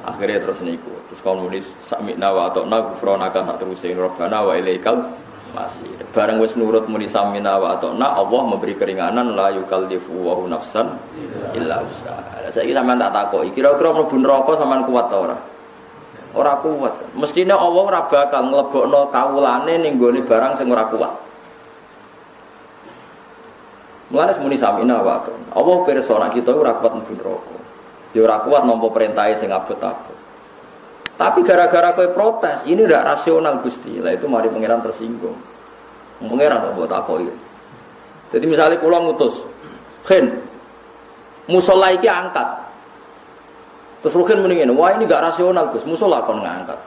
akhirnya 0.07 0.39
terus 0.39 0.63
niku. 0.63 0.91
Terus 1.11 1.19
kalau 1.19 1.45
nulis 1.45 1.67
samina 1.83 2.31
wa 2.31 2.47
atokna 2.47 2.95
gufronaka 2.95 3.43
tak 3.43 3.57
terusin 3.59 3.99
robbana 3.99 4.47
wa 4.47 4.55
ilaikal 4.55 5.11
masih 5.55 5.87
bareng 6.11 6.43
wis 6.43 6.55
nurut 6.59 6.87
muni 6.87 7.07
samina 7.07 7.59
wa 7.59 7.75
atokna 7.75 8.15
Allah 8.15 8.41
memberi 8.47 8.75
keringanan 8.75 9.35
la 9.35 9.51
yukallifu 9.55 10.11
wa 10.11 10.43
nafsan 10.47 10.95
illa 11.55 11.79
usaha 11.83 12.51
saya 12.51 12.71
sampean 12.71 12.99
tak 12.99 13.11
takoki 13.15 13.51
kira-kira 13.55 13.95
mlebu 13.95 14.15
neraka 14.19 14.51
sampean 14.55 14.87
kuat 14.87 15.07
ta 15.11 15.17
ora? 15.19 15.37
Ora 16.37 16.53
kuat. 16.61 16.93
Mestinya 17.17 17.57
Allah 17.57 17.83
ora 17.87 18.01
bakal 18.05 18.51
nglebokno 18.51 19.09
kawulane 19.09 19.73
ning 19.81 19.97
barang 19.97 20.53
sing 20.59 20.67
ora 20.69 20.85
kuat. 20.91 21.13
Mulane 24.13 24.31
muni 24.39 24.55
samina 24.59 25.01
wa 25.01 25.23
atokna. 25.23 25.47
Allah 25.55 25.75
pirsa 25.87 26.27
kita 26.31 26.51
ora 26.53 26.75
kuat 26.79 26.91
mlebu 26.95 27.13
neraka 27.15 27.57
Ya 28.15 28.23
ora 28.23 28.39
kuat 28.43 28.63
nampa 28.63 28.87
perintahe 28.91 29.35
sing 29.35 29.51
abot-abot. 29.51 30.15
Tapi 31.17 31.41
gara-gara 31.41 31.97
kowe 31.97 32.07
protes, 32.13 32.61
ini 32.69 32.85
tidak 32.85 33.03
rasional 33.03 33.57
Gusti. 33.65 33.97
Lah 33.97 34.13
itu 34.13 34.29
mari 34.29 34.53
pangeran 34.53 34.85
tersinggung. 34.85 35.33
Pangeran 36.21 36.61
kok 36.61 36.73
buat 36.77 36.91
apa 36.93 37.11
ya? 37.25 37.35
Jadi 38.37 38.45
misalnya 38.45 38.77
kula 38.77 39.01
ngutus, 39.01 39.33
"Khen, 40.05 40.29
musola 41.49 41.89
iki 41.89 42.05
angkat." 42.05 42.69
Terus 44.05 44.13
Rukin 44.13 44.45
mendingin, 44.45 44.69
wah 44.77 44.93
ini 44.93 45.09
gak 45.09 45.25
rasional 45.25 45.73
Gus, 45.73 45.81
musola 45.89 46.21
kon 46.21 46.45
ngangkat. 46.45 46.77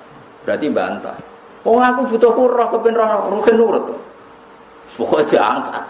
Berarti 0.47 0.71
bantah. 0.71 1.19
Oh 1.67 1.77
aku 1.83 2.17
butuh 2.17 2.33
kurang 2.33 2.71
kepen 2.71 2.95
roh 2.97 3.29
Rukin 3.35 3.59
nurut. 3.59 3.85
Pokoknya 4.95 5.27
diangkat. 5.27 5.85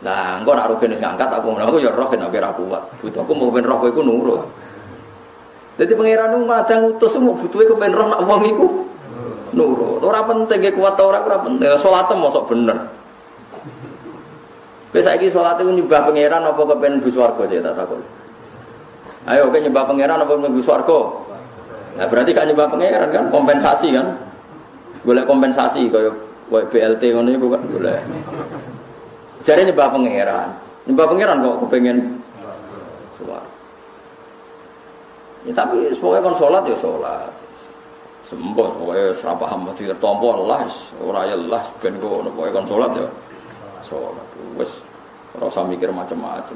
Nah, 0.00 0.40
engkau 0.40 0.56
nak 0.56 0.72
rugen 0.72 0.96
ngangkat 0.96 1.28
aku 1.28 1.60
aku 1.60 1.76
ya 1.76 1.92
roh 1.92 2.08
nek 2.08 2.32
ora 2.32 2.50
kuat. 2.56 2.82
Butuhku 3.04 3.32
mau 3.36 3.52
ben 3.52 3.68
roh 3.68 3.84
iku 3.84 4.00
nurut. 4.00 4.48
Jadi 5.76 5.92
pangeran 5.92 6.40
ada 6.48 6.74
ngutus 6.80 7.16
mau 7.20 7.36
butuhe 7.36 7.68
kepen 7.68 7.92
roh 7.92 8.08
nak 8.08 8.24
wong 8.24 8.40
iku 8.48 8.66
nurut. 9.52 10.00
Ora 10.00 10.24
penting 10.24 10.58
ge 10.64 10.72
kuat 10.72 10.96
ora 10.96 11.20
ora 11.20 11.44
penting. 11.44 11.68
Salate 11.76 12.16
mosok 12.16 12.48
bener. 12.48 13.00
Kowe 14.90 14.98
saiki 15.04 15.30
salat 15.30 15.60
iku 15.60 15.70
nyembah 15.70 16.02
pangeran 16.08 16.48
apa 16.48 16.62
kepen 16.64 16.98
bus 17.04 17.14
warga 17.14 17.46
cek 17.46 17.60
tak 17.60 17.74
takon. 17.76 18.00
Ayo 19.28 19.52
kowe 19.52 19.60
nyembah 19.60 19.84
pangeran 19.84 20.18
apa 20.18 20.32
mlebu 20.32 20.60
swarga? 20.64 21.00
Nah 22.00 22.06
berarti 22.08 22.32
kan 22.32 22.48
nyembah 22.48 22.72
pangeran 22.72 23.08
kan 23.12 23.24
kompensasi 23.28 23.92
kan. 23.92 24.16
Golek 25.04 25.28
kompensasi 25.28 25.92
kaya 25.92 26.08
BLT 26.48 27.02
ngono 27.12 27.28
iku 27.36 27.46
kan 27.52 27.60
golek. 27.68 28.00
Jare 29.50 29.66
nyembah 29.66 29.90
pangeran. 29.90 30.48
Nyembah 30.86 31.06
pangeran 31.10 31.42
kok 31.42 31.58
kepengen 31.66 31.98
suara. 33.18 33.42
Ya 35.42 35.52
tapi 35.58 35.90
pokoknya 35.98 36.22
kon 36.22 36.38
sholat 36.38 36.62
ya 36.70 36.76
sholat. 36.78 37.34
Sembah 38.30 38.70
pokoknya 38.78 39.10
serah 39.18 39.34
paham 39.34 39.66
mesti 39.66 39.90
tompo 39.98 40.46
lah 40.46 40.62
ora 41.02 41.26
ya 41.26 41.34
lah 41.34 41.66
ben 41.82 41.98
kok 41.98 42.30
pokoknya 42.30 42.54
kon 42.62 42.66
sholat 42.70 42.90
ya 42.94 43.06
sholat. 43.90 44.26
Wes 44.54 44.70
ora 45.34 45.50
usah 45.50 45.66
mikir 45.66 45.90
macam-macam. 45.90 46.54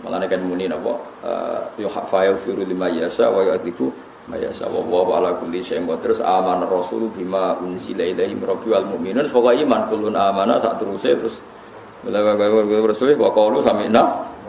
Malah 0.00 0.24
kan 0.24 0.40
muni 0.40 0.64
napa 0.64 0.96
eh, 1.28 1.84
yo 1.84 1.92
fa 1.92 2.24
yaghfiru 2.24 2.64
lima 2.64 2.88
yasa 2.88 3.28
wa 3.28 3.44
yu'dzibu 3.44 3.92
ma 4.30 4.38
yasa 4.38 4.70
wa 4.70 4.86
wa 4.86 5.18
ala 5.18 5.34
kulli 5.42 5.58
syai'in 5.58 5.90
terus 5.98 6.22
aman 6.22 6.62
rasul 6.70 7.10
bima 7.10 7.58
unzila 7.58 8.06
ilaihi 8.06 8.38
rabbil 8.38 8.70
wal 8.70 8.86
mu'minun. 8.94 9.26
Pokoke 9.26 9.58
iman 9.66 9.90
kullun 9.90 10.14
amana 10.14 10.62
sak 10.62 10.78
teruse 10.78 11.10
terus 11.18 11.34
Bila 12.06 12.22
rasul 12.86 13.18
wa 13.18 13.34
qalu 13.34 13.58
sami'na 13.58 14.02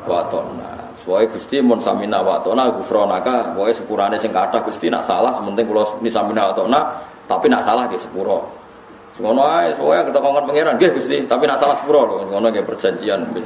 wa 0.05 0.21
ata'na. 0.21 0.69
Soale 1.01 1.25
Gusti 1.33 1.57
mun 1.65 1.81
samina 1.81 2.21
wa 2.21 2.38
ata'na 2.38 2.69
gufronaka. 2.77 3.57
Pokoke 3.57 3.73
sepurane 3.73 4.21
sing 4.21 4.29
kathah 4.29 4.61
Gusti 4.61 4.93
nak 4.93 5.01
salah 5.09 5.33
sementing 5.33 5.65
kula 5.65 5.81
samina 6.05 6.47
wa 6.47 6.53
ata'na. 6.53 6.79
Tapi 7.25 7.50
nak 7.50 7.65
salah 7.65 7.89
nggih 7.89 7.97
sepuro. 7.97 8.61
Ngono 9.21 9.43
ae, 9.45 9.69
soalnya 9.77 10.09
kita 10.09 10.17
kongkon 10.17 10.50
pangeran, 10.50 10.73
nggih 10.81 10.97
Gusti, 10.97 11.17
tapi 11.29 11.45
nak 11.45 11.61
salah 11.61 11.77
sepuro 11.77 12.09
lho, 12.09 12.15
ngono 12.31 12.50
nggih 12.50 12.65
perjanjian 12.65 13.21
wis 13.38 13.45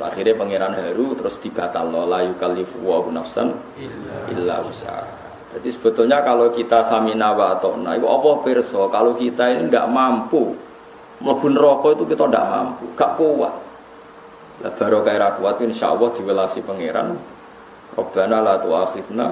akhirnya 0.00 0.34
pangeran 0.36 0.72
Heru 0.74 1.12
terus 1.14 1.36
dibatal 1.38 1.92
la 1.92 2.24
yukallifu 2.24 2.80
wa 2.80 3.04
nafsan 3.12 3.52
illa 4.32 4.64
usaha. 4.64 5.04
Jadi 5.50 5.68
sebetulnya 5.74 6.22
kalau 6.22 6.54
kita 6.54 6.86
samina 6.86 7.34
wa 7.34 7.58
atona 7.58 7.98
itu 7.98 8.06
apa 8.06 8.30
perso 8.46 8.86
kalau 8.86 9.18
kita 9.18 9.50
ini 9.50 9.66
tidak 9.66 9.90
mampu 9.90 10.54
mlebu 11.20 11.46
rokok 11.52 12.00
itu 12.00 12.04
kita 12.16 12.24
tidak 12.26 12.46
mampu, 12.48 12.84
gak 12.96 13.12
kuat. 13.20 13.54
Lah 14.60 14.72
baru 14.76 15.00
kaya 15.04 15.28
kuat 15.36 15.56
insya 15.60 15.92
Allah 15.92 16.08
diwelasi 16.16 16.64
pangeran. 16.64 17.16
Rabbana 17.96 18.40
la 18.40 18.54
tu'akhidna 18.60 19.26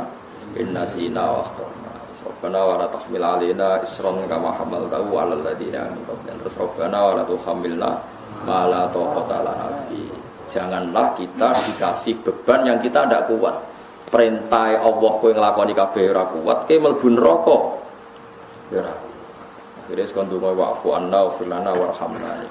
in 0.56 0.72
nasina 0.72 1.22
wa 1.24 1.40
akhtana. 1.44 1.92
Rabbana 2.24 2.60
wa 2.64 2.74
la 2.80 2.86
tahmil 2.92 3.24
alaina 3.24 3.80
isran 3.84 4.20
kama 4.28 4.52
hamaltahu 4.56 5.16
'alal 5.16 5.40
ladzina 5.40 5.88
min 5.92 6.00
qablina. 6.04 6.36
Terus 6.44 6.56
Rabbana 6.60 6.98
wa 7.00 7.12
la 7.16 7.24
tuhammilna 7.24 7.90
ma 8.44 8.68
la 8.68 8.88
lana 8.88 9.66
Janganlah 10.48 11.16
kita 11.16 11.60
dikasih 11.68 12.24
beban 12.24 12.64
yang 12.64 12.78
kita 12.80 13.04
tidak 13.04 13.28
kuat. 13.28 13.56
Perintah 14.08 14.72
Allah 14.80 15.12
kowe 15.20 15.28
nglakoni 15.28 15.76
kabeh 15.76 16.08
ora 16.08 16.24
kuat, 16.32 16.64
kowe 16.64 16.76
mlebu 16.80 17.06
neraka. 17.12 17.58
Ya. 18.72 18.88
Akhirnya 19.84 20.04
sekon 20.04 20.28
donga 20.28 20.52
wa'fu 20.52 20.88
anna 20.96 21.28
filana 21.36 21.72
warhamna. 21.72 22.44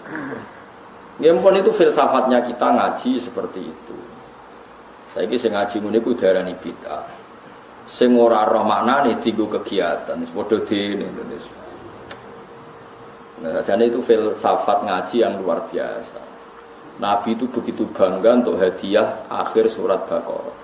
Ya 1.18 1.34
pun 1.34 1.54
itu 1.58 1.74
filsafatnya 1.74 2.46
kita 2.46 2.68
ngaji 2.77 3.18
seperti 3.18 3.62
itu. 3.74 3.98
Saya 5.13 5.25
sing 5.34 5.54
ngaji 5.54 5.75
ngene 5.82 5.98
ku 6.06 6.13
darani 6.13 6.54
bid'ah. 6.54 7.10
Sing 7.89 8.13
ora 8.13 8.46
roh 8.46 8.62
maknane 8.62 9.18
dienggo 9.18 9.50
kegiatan, 9.50 10.22
padha 10.30 10.58
dene. 10.66 11.10
Nah, 13.38 13.62
jadi 13.62 13.86
itu 13.86 14.01
filsafat 14.01 14.86
ngaji 14.86 15.16
yang 15.22 15.38
luar 15.42 15.66
biasa. 15.70 16.26
Nabi 16.98 17.38
itu 17.38 17.46
begitu 17.54 17.86
bangga 17.94 18.42
untuk 18.42 18.58
hadiah 18.58 19.30
akhir 19.30 19.70
surat 19.70 20.01
Baqarah. 20.10 20.58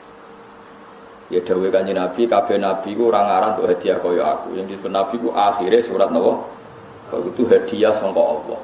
Ya 1.29 1.39
dawe 1.45 1.67
kanji 1.69 1.93
Nabi, 1.93 2.25
kabeh 2.25 2.57
Nabi 2.57 2.97
ku 2.97 3.13
orang 3.13 3.25
arah 3.29 3.49
untuk 3.53 3.69
hadiah 3.69 4.01
kaya 4.01 4.37
aku. 4.37 4.57
Yang 4.57 4.77
disebut 4.77 4.91
Nabi 4.91 5.15
ku 5.21 5.29
akhirnya 5.29 5.79
surat 5.81 6.09
Nawa. 6.09 6.41
Itu 7.13 7.45
hadiah 7.45 7.93
sangka 7.93 8.21
Allah. 8.21 8.59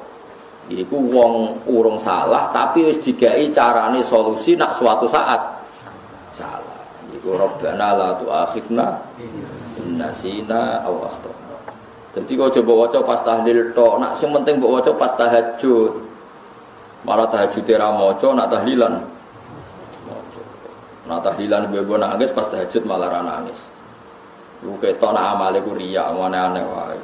Iku 0.70 0.98
wong 1.10 1.66
urung 1.66 1.98
salah 1.98 2.50
tapi 2.54 2.86
wis 2.86 2.98
digai 3.02 3.50
carane 3.50 4.02
solusi 4.06 4.54
nak 4.54 4.74
suatu 4.74 5.06
saat 5.06 5.38
salah. 6.30 6.82
Iku 7.10 7.34
Rabbana 7.34 7.94
la 7.94 8.08
tu'akhidna 8.18 8.86
inna 9.82 10.14
sina 10.14 10.82
aw 10.86 10.94
akhtana. 11.10 11.58
Dadi 12.14 12.34
kok 12.34 12.54
coba 12.58 12.72
waca 12.86 12.98
pas 13.02 13.22
tahlil 13.22 13.70
tok, 13.74 14.02
nak 14.02 14.14
sing 14.18 14.30
penting 14.34 14.58
mbok 14.58 14.82
waca 14.82 14.90
pas 14.94 15.14
tahajud. 15.14 16.09
Malah 17.00 17.26
tahajud 17.32 17.64
ra 17.64 17.88
maca 17.96 18.28
nak 18.36 18.48
tahlilan. 18.52 18.94
Nak 21.08 21.20
tahlilan 21.24 21.72
bebo 21.72 21.96
nangis 21.96 22.28
pas 22.30 22.44
tahajud 22.44 22.84
malah 22.84 23.08
ra 23.08 23.20
nangis. 23.24 23.56
Lu 24.60 24.76
ketok 24.76 25.16
nak 25.16 25.32
amale 25.32 25.64
ku 25.64 25.72
riya 25.72 26.12
aneh-aneh 26.12 26.60
wae. 26.60 27.00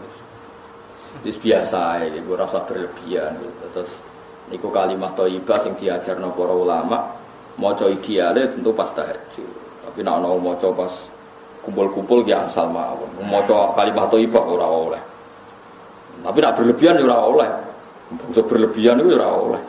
Wis 1.25 1.41
biasa 1.41 1.97
ae, 1.97 2.13
iku 2.13 2.37
rasa 2.37 2.61
berlebihan 2.69 3.41
gitu. 3.41 3.65
Terus 3.73 3.93
niku 4.53 4.69
kalimat 4.69 5.17
thayyibah 5.17 5.57
sing 5.57 5.73
diajarno 5.81 6.29
para 6.37 6.53
ulama, 6.53 7.09
maca 7.57 7.89
ideale 7.89 8.53
tentu 8.53 8.77
pas 8.77 8.93
tahajud. 8.93 9.49
Tapi 9.89 10.05
nak 10.05 10.21
ana 10.21 10.37
maca 10.37 10.69
pas 10.77 10.93
kumpul-kumpul 11.65 12.21
ya 12.29 12.45
asal 12.45 12.69
mawon. 12.69 13.09
Maca 13.25 13.73
kalimat 13.73 14.13
thayyibah 14.13 14.45
ora 14.45 14.69
oleh. 14.69 15.03
Tapi 16.21 16.39
nak 16.45 16.53
berlebihan 16.61 17.01
ya 17.01 17.09
ora 17.09 17.19
oleh. 17.25 17.51
Berlebihan 18.37 19.01
itu 19.01 19.17
ya 19.17 19.25
ora 19.25 19.31
oleh. 19.33 19.63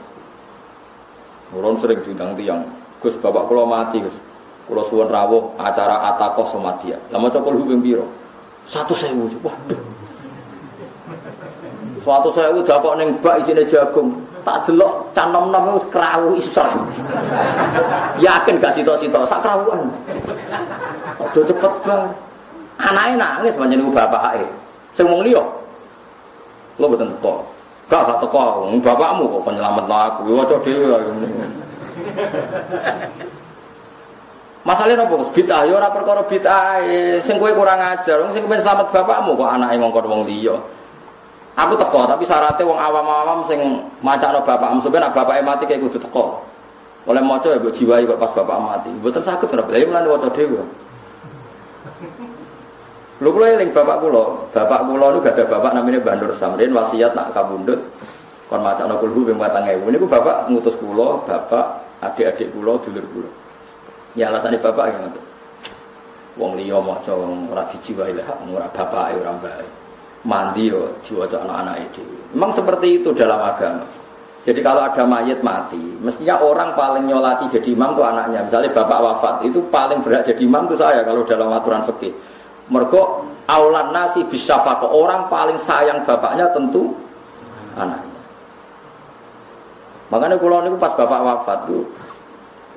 Kulon 1.48 1.80
sering 1.80 2.04
diundang 2.04 2.36
tiang, 2.36 2.60
Gus 3.00 3.16
bapak 3.24 3.48
kulo 3.48 3.64
mati 3.64 4.04
Gus. 4.04 4.16
Kulo 4.68 4.84
suwon 4.84 5.08
rawuh 5.08 5.56
acara 5.56 6.12
atakoh 6.12 6.44
somatia. 6.44 7.00
Lama 7.08 7.32
cokol 7.32 7.56
hubung 7.56 7.80
biro. 7.80 8.04
Satu 8.68 8.92
sewu. 8.92 9.32
Waduh. 9.40 9.80
Suatu 12.04 12.30
sewu 12.36 12.60
dapat 12.68 13.00
neng 13.00 13.16
bak 13.24 13.40
isine 13.40 13.64
jagung. 13.64 14.12
Tak 14.44 14.64
delok 14.68 15.12
canom 15.12 15.52
nom 15.52 15.76
itu 15.76 15.92
kerawu 15.92 16.36
isor. 16.40 16.68
Yakin 18.20 18.60
gak 18.60 18.76
sito-sito. 18.76 19.28
Sak 19.28 19.44
kerawuan. 19.44 19.92
Udah 21.20 21.44
cepet 21.48 21.74
bang. 21.84 22.04
Anaknya 22.80 23.16
nangis 23.20 23.60
banyak 23.60 23.92
bapak 23.92 24.40
eh. 24.40 24.48
Sing 24.96 25.04
wong 25.04 25.24
liya. 25.24 25.44
Lo 26.80 26.88
betul 26.88 27.12
kok. 27.20 27.57
Gak 27.88 28.04
gak 28.04 28.20
teko, 28.20 28.68
bapakmu 28.84 29.24
kok 29.32 29.44
penyelamat 29.48 29.86
aku. 29.88 30.36
Waca 30.36 30.56
dhewe 30.60 30.92
Masalahnya 34.68 35.08
apa? 35.08 35.16
Bid'ah 35.32 35.64
ya 35.64 35.80
ora 35.80 35.88
perkara 35.88 36.28
bid'ah. 36.28 36.84
Sing 37.24 37.40
kowe 37.40 37.48
kurang 37.56 37.80
ajar, 37.80 38.20
wong 38.20 38.36
sing 38.36 38.44
selamat 38.44 38.92
bapakmu 38.92 39.40
kok 39.40 39.48
anake 39.48 39.80
ngongkon 39.80 40.04
wong 40.12 40.22
liya. 40.28 40.60
Aku 41.56 41.80
teko, 41.80 42.04
tapi 42.04 42.28
syaratnya 42.28 42.68
wong 42.68 42.76
awam-awam 42.76 43.48
sing 43.48 43.60
macakno 44.04 44.44
bapakmu 44.44 44.84
sampeyan 44.84 45.08
nek 45.08 45.16
bapake 45.16 45.40
mati 45.40 45.64
kayak 45.64 45.88
kudu 45.88 46.04
teko. 46.04 46.44
Oleh 47.08 47.24
maca 47.24 47.48
ya 47.48 47.64
mbok 47.64 47.72
jiwai 47.72 48.04
kok 48.04 48.20
pas 48.20 48.36
bapak 48.36 48.60
mati. 48.60 48.92
Mboten 48.92 49.24
saged 49.24 49.48
ora. 49.48 49.64
Lah 49.64 49.80
mulane 49.88 50.08
waca 50.12 50.28
dhewe. 50.36 50.60
Lho 53.18 53.34
kula 53.34 53.58
eling 53.58 53.74
bapak 53.74 53.98
kula, 53.98 54.46
bapak 54.54 54.80
kula 54.86 55.18
niku 55.18 55.26
ada 55.26 55.44
bapak 55.50 55.72
namanya 55.74 56.06
Bandur 56.06 56.38
Samrin 56.38 56.70
wasiat 56.70 57.18
nak 57.18 57.34
kabundut 57.34 57.82
kon 58.46 58.62
macakno 58.62 59.02
kulhu 59.02 59.26
ping 59.26 59.42
4000. 59.42 59.90
Niku 59.90 60.06
bapak 60.06 60.46
ngutus 60.54 60.78
kula, 60.78 61.26
bapak 61.26 61.82
adik-adik 62.06 62.54
kula, 62.54 62.78
dulur 62.86 63.06
kula. 63.10 63.30
Ya 64.14 64.30
alasane 64.30 64.62
bapak 64.62 64.86
ya 64.94 64.98
ngoten. 65.02 65.26
Wong 66.38 66.62
liya 66.62 66.78
maca 66.78 67.18
ora 67.18 67.66
dijiwai 67.74 68.14
lah, 68.14 68.38
ora 68.54 68.70
bapake 68.70 69.18
ora 69.18 69.34
mbake. 69.34 69.68
Mandi 70.22 70.70
yo 70.70 71.02
diwaca 71.02 71.42
anak-anak 71.42 71.90
itu. 71.90 72.06
Memang 72.38 72.54
seperti 72.54 73.02
itu 73.02 73.10
dalam 73.18 73.42
agama. 73.42 73.86
Jadi 74.46 74.62
kalau 74.62 74.86
ada 74.86 75.04
mayat 75.04 75.44
mati, 75.44 75.82
mestinya 76.00 76.40
orang 76.40 76.72
paling 76.78 77.04
nyolati 77.10 77.50
jadi 77.52 77.74
imam 77.74 77.98
itu 77.98 78.04
anaknya. 78.06 78.46
Misalnya 78.46 78.70
bapak 78.72 79.00
wafat, 79.02 79.36
itu 79.44 79.60
paling 79.74 80.00
berat 80.06 80.24
jadi 80.24 80.40
imam 80.46 80.70
itu 80.70 80.78
saya 80.78 81.02
kalau 81.02 81.26
dalam 81.26 81.50
aturan 81.52 81.84
fikih. 81.90 82.14
Mergo 82.68 83.24
aulan 83.48 83.96
nasi 83.96 84.28
bisa 84.28 84.60
pakai 84.60 84.92
orang 84.92 85.32
paling 85.32 85.56
sayang 85.60 86.04
bapaknya 86.04 86.52
tentu 86.52 86.92
anaknya. 87.80 88.18
Makanya 90.08 90.36
kalau 90.40 90.64
ini 90.64 90.80
pas 90.80 90.96
bapak 90.96 91.22
wafat 91.24 91.60
itu 91.68 91.80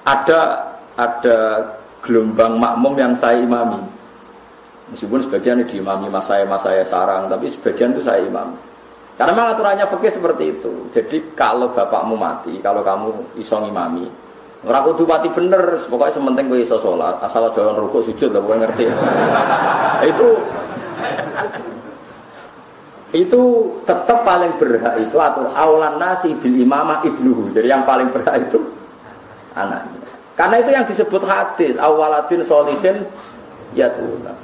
ada 0.03 0.41
ada 0.99 1.39
gelombang 2.03 2.59
makmum 2.59 2.95
yang 2.99 3.13
saya 3.15 3.39
imami. 3.39 3.79
Meskipun 4.91 5.23
sebagian 5.23 5.63
diimami 5.63 6.11
mas 6.11 6.27
saya, 6.27 6.43
mas 6.43 6.67
saya 6.67 6.83
sarang, 6.83 7.31
tapi 7.31 7.47
sebagian 7.47 7.95
itu 7.95 8.03
saya 8.03 8.27
imam. 8.27 8.51
Karena 9.15 9.37
memang 9.37 9.55
aturannya 9.55 9.87
fakir 9.87 10.11
seperti 10.11 10.59
itu. 10.59 10.91
Jadi 10.91 11.31
kalau 11.39 11.71
bapakmu 11.71 12.19
mati, 12.19 12.59
kalau 12.59 12.83
kamu 12.83 13.39
isong 13.39 13.71
imami, 13.71 14.11
Ora 14.61 14.85
kudu 14.85 15.09
pati 15.09 15.33
bener, 15.33 15.89
pokoknya 15.89 16.21
sementing 16.21 16.53
kowe 16.53 16.61
iso 16.61 16.77
salat, 16.77 17.17
asal 17.25 17.49
jalan 17.57 17.81
rukuk 17.81 18.05
sujud 18.05 18.29
lah 18.29 18.45
pokoknya 18.45 18.69
ngerti. 18.69 18.85
itu 20.13 20.29
itu 23.17 23.41
tetap 23.89 24.21
paling 24.21 24.53
berhak 24.61 25.01
itu 25.01 25.17
atau 25.17 25.49
awalan 25.57 25.97
nasi 25.97 26.37
bil 26.37 26.53
imamah 26.53 27.01
ibnuhu. 27.09 27.49
Jadi 27.57 27.73
yang 27.73 27.89
paling 27.89 28.13
berhak 28.13 28.37
itu 28.37 28.61
anaknya. 29.57 30.13
Karena 30.37 30.57
itu 30.61 30.71
yang 30.77 30.85
disebut 30.85 31.23
hadis 31.25 31.81
awaladin 31.81 32.45
solihin 32.45 33.01
ya 33.73 33.89
Tuhan. 33.97 34.37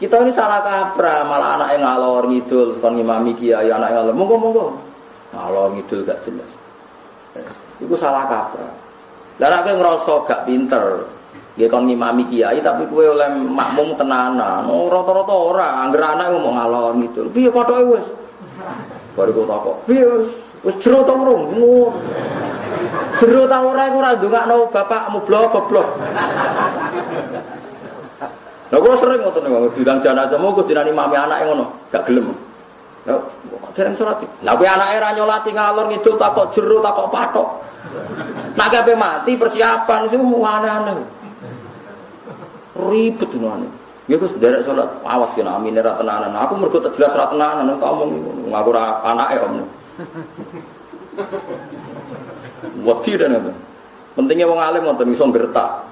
Kita 0.00 0.16
ini 0.26 0.32
salah 0.32 0.64
kaprah, 0.64 1.28
malah 1.28 1.60
anak 1.60 1.76
yang 1.76 1.84
ngalor 1.84 2.24
ngidul, 2.24 2.80
kon 2.80 2.96
ngimami 2.96 3.36
kiai 3.36 3.68
anak 3.68 3.92
yang 3.92 4.00
ngalor, 4.00 4.14
monggo 4.16 4.36
monggo. 4.40 4.66
Ngalor 5.36 5.76
ngidul 5.76 6.08
gak 6.08 6.18
jelas. 6.24 6.50
Itu 7.78 7.94
salah 8.00 8.24
kaprah. 8.24 8.79
Dan 9.40 9.56
aku 9.56 9.72
ngerasa 9.72 10.12
gak 10.28 10.44
pinter, 10.44 11.08
dia 11.56 11.64
kon 11.64 11.88
ngimami 11.88 12.28
kiai 12.28 12.60
tapi 12.60 12.84
kue 12.92 13.08
oleh 13.08 13.32
makmum 13.40 13.96
tenanan. 13.96 14.68
Oh 14.68 14.92
rata-rata 14.92 15.32
orang, 15.32 15.88
angger 15.88 16.04
anak 16.04 16.36
ngomong 16.36 16.60
ngalor 16.60 16.92
ngidul. 17.00 17.32
Piye 17.32 17.48
padha 17.48 17.80
wis. 17.88 18.04
Baru 19.16 19.32
kok 19.32 19.48
takok. 19.48 19.76
Piye 19.88 20.04
wis? 20.04 20.28
Wis 20.60 20.76
jero 20.84 21.00
to 21.08 21.16
urung? 21.16 21.56
Jero 23.16 23.48
ta 23.48 23.64
ora 23.64 23.88
iku 23.88 23.96
ora 24.04 24.12
ndongakno 24.12 24.68
bapakmu 24.68 25.18
blok 25.24 25.44
goblok. 25.56 25.88
Lah 28.70 28.78
kula 28.78 28.96
sering 29.00 29.24
ngoten 29.24 29.40
niku 29.40 29.72
diundang 29.72 30.04
jenazah 30.04 30.36
mau 30.36 30.52
dinani 30.52 30.92
mami 30.92 31.16
anake 31.16 31.48
ngono, 31.48 31.64
gak 31.88 32.04
gelem. 32.04 32.28
Lah 33.08 33.16
kok 33.24 33.72
dereng 33.72 33.96
salat. 33.96 34.20
Lah 34.44 34.52
kuwi 34.52 34.68
anake 34.68 35.00
nyolati 35.16 35.50
ngalor 35.56 35.88
ngidul 35.88 36.20
takok 36.20 36.52
jero 36.52 36.84
takok 36.84 37.08
patok. 37.08 37.48
Nak 38.56 38.68
gawe 38.68 38.92
mati 38.96 39.32
persiapan 39.40 40.10
sing 40.10 40.20
aneh-aneh. 40.20 40.98
Ribet 42.76 43.30
ngono. 43.36 43.68
Ya 44.10 44.18
terus 44.18 44.34
derek 44.42 44.66
salat 44.66 44.90
awas 45.06 45.30
kena 45.38 45.54
amin 45.54 45.78
ra 45.78 45.94
tenanan. 45.94 46.34
Aku 46.34 46.58
mergo 46.58 46.82
tak 46.82 46.98
jelas 46.98 47.14
ra 47.14 47.30
tenanan 47.30 47.78
kok 47.78 47.90
omong 47.94 48.10
ngaku 48.50 48.70
ra 48.74 49.06
anake 49.06 49.36
om. 49.38 49.62
Wedi 52.82 53.12
dan? 53.14 53.54
Pentingnya 54.18 54.50
wong 54.50 54.58
alim 54.58 54.82
ngoten 54.82 55.14
iso 55.14 55.30
gertak. 55.30 55.86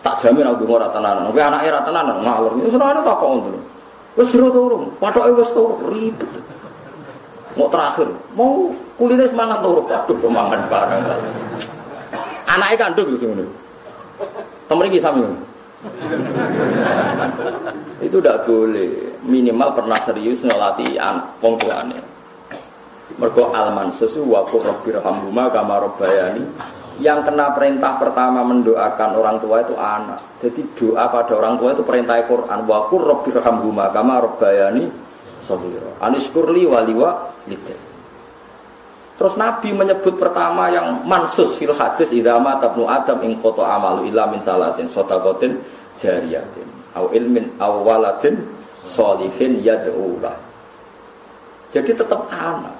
Tak 0.00 0.24
jamin 0.24 0.48
aku 0.48 0.64
ora 0.64 0.88
tenanan. 0.88 1.28
Kowe 1.28 1.44
anake 1.44 1.68
ra 1.68 1.84
tenanan 1.84 2.24
ngalur. 2.24 2.56
Wis 2.56 2.72
ora 2.72 2.96
ana 2.96 3.04
takok 3.04 3.28
ngono. 3.28 3.60
Wis 4.16 4.32
jero 4.32 4.48
turun. 4.48 4.82
Patoke 4.96 5.30
wis 5.36 5.50
turun 5.52 5.76
ribet. 5.92 6.30
Mau 7.58 7.66
terakhir, 7.66 8.08
mau 8.38 8.70
kuliner 8.94 9.26
semangat 9.26 9.58
turun. 9.64 9.90
Aduh 9.90 10.16
semangat 10.22 10.60
barang. 10.70 11.02
Anaknya 12.50 12.76
kandung 12.78 13.14
gitu 13.14 13.30
ngono. 13.30 13.46
Temen 14.66 14.86
iki 14.90 15.02
sami. 15.02 15.22
Itu 18.02 18.18
tidak 18.22 18.46
boleh. 18.46 19.18
Minimal 19.26 19.74
pernah 19.74 19.98
serius 20.02 20.42
ngelatih 20.42 20.98
tuane. 21.40 21.98
Mergo 23.18 23.52
alman 23.52 23.92
sesu 23.92 24.24
wa 24.24 24.46
qur 24.48 24.64
rabbirhamhuma 24.64 25.52
kama 25.52 25.82
rabbayani 25.82 26.40
yang 27.00 27.24
kena 27.24 27.52
perintah 27.56 27.96
pertama 27.96 28.44
mendoakan 28.44 29.10
orang 29.16 29.36
tua 29.40 29.64
itu 29.64 29.74
anak. 29.76 30.20
Jadi 30.40 30.60
doa 30.76 31.04
pada 31.08 31.32
orang 31.36 31.56
tua 31.56 31.72
itu 31.72 31.82
perintah 31.84 32.20
Quran. 32.24 32.64
Wa 32.64 32.88
qur 32.88 33.02
rabbirhamhuma 33.04 33.92
kama 33.92 34.20
rabbayani 34.20 34.84
shaghira. 35.44 35.96
Aniskurli 36.00 36.68
waliwa 36.68 37.29
lidah. 37.48 37.80
Terus 39.20 39.36
Nabi 39.36 39.76
menyebut 39.76 40.16
pertama 40.16 40.72
yang 40.72 41.04
mansus 41.04 41.52
fil 41.60 41.76
hadis 41.76 42.08
idama 42.08 42.56
tabnu 42.56 42.88
adam 42.88 43.20
ing 43.20 43.36
koto 43.44 43.60
amalu 43.60 44.08
illa 44.08 44.24
min 44.32 44.40
salasin 44.40 44.88
sotakotin 44.88 45.60
jariyatin 46.00 46.64
au 46.96 47.12
ilmin 47.12 47.52
au 47.60 47.84
waladin 47.84 48.40
solihin 48.88 49.60
yad'ulah. 49.60 50.34
Jadi 51.70 51.94
tetap 51.94 52.26
anak. 52.32 52.74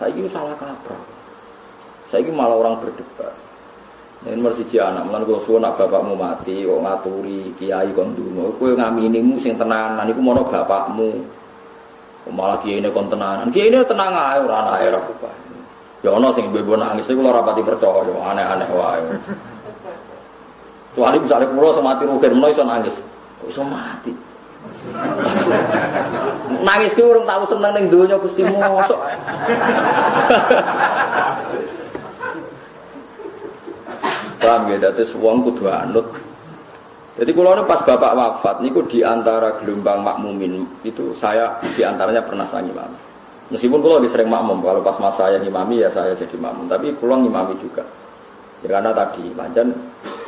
Saya 0.00 0.12
ini 0.16 0.28
salah 0.32 0.56
kaprah. 0.56 1.02
Saya 2.08 2.24
ini 2.24 2.32
malah 2.34 2.56
orang 2.56 2.80
berdebat. 2.80 3.32
Ini 4.26 4.42
masih 4.42 4.66
anak, 4.82 5.06
melan 5.06 5.22
kalau 5.22 5.38
suwon 5.46 5.62
bapakmu 5.62 6.18
mati, 6.18 6.66
kok 6.66 6.82
ngaturi, 6.82 7.52
kiai 7.62 7.94
kon 7.94 8.10
kue 8.58 8.74
ngaminimu 8.74 9.38
sing 9.38 9.54
tenanan, 9.54 10.02
iku 10.08 10.18
mono 10.18 10.42
bapakmu. 10.42 11.22
Malah 12.26 12.58
kiai 12.58 12.82
ini 12.82 12.90
kon 12.90 13.06
tenanan, 13.06 13.54
kiai 13.54 13.70
ini 13.70 13.86
tenang 13.86 14.10
aja, 14.10 14.42
orang 14.42 14.82
era 14.82 14.98
apa. 14.98 15.30
Ya 16.02 16.10
ono 16.10 16.34
sing 16.34 16.50
ibu 16.50 16.74
nangis, 16.74 17.06
itu 17.06 17.22
kalau 17.22 17.38
rapati 17.38 17.62
percaya, 17.62 18.10
aneh-aneh 18.10 18.68
wae. 18.70 19.02
Tuhan 20.98 21.22
misalnya 21.22 21.46
pulau 21.54 21.70
sama 21.70 21.94
mati 21.94 22.02
rugen, 22.08 22.34
iso 22.50 22.62
nangis, 22.66 22.96
iso 23.46 23.62
mati. 23.62 24.12
nangis 26.66 26.94
ki 26.94 27.02
urung 27.02 27.26
tahu 27.26 27.46
seneng 27.46 27.72
ning 27.78 27.86
donya 27.86 28.18
Gusti 28.18 28.42
mosok. 28.42 29.00
Paham 34.36 34.70
ya, 34.70 34.76
dadi 34.78 35.02
wong 35.16 35.36
kudu 35.46 35.70
anut. 35.70 36.06
Jadi 37.16 37.32
kalau 37.32 37.64
pas 37.64 37.80
bapak 37.80 38.12
wafat, 38.12 38.60
niku 38.60 38.84
di 38.84 39.00
antara 39.00 39.56
gelombang 39.56 40.04
makmumin 40.04 40.68
itu 40.84 41.16
saya 41.16 41.56
di 41.72 41.80
antaranya 41.80 42.20
pernah 42.20 42.44
saya 42.44 42.68
ngimami. 42.68 42.98
Meskipun 43.56 43.80
kalau 43.80 43.96
lebih 44.02 44.12
sering 44.12 44.28
makmum, 44.28 44.60
kalau 44.60 44.84
pas 44.84 45.00
masa 45.00 45.32
saya 45.32 45.40
ngimami 45.40 45.80
ya 45.80 45.88
saya 45.88 46.12
jadi 46.12 46.36
makmum, 46.36 46.68
tapi 46.68 46.92
kalau 47.00 47.16
ngimami 47.24 47.56
juga. 47.56 47.80
Ya 48.60 48.68
karena 48.68 48.92
tadi, 48.92 49.32
macam 49.32 49.72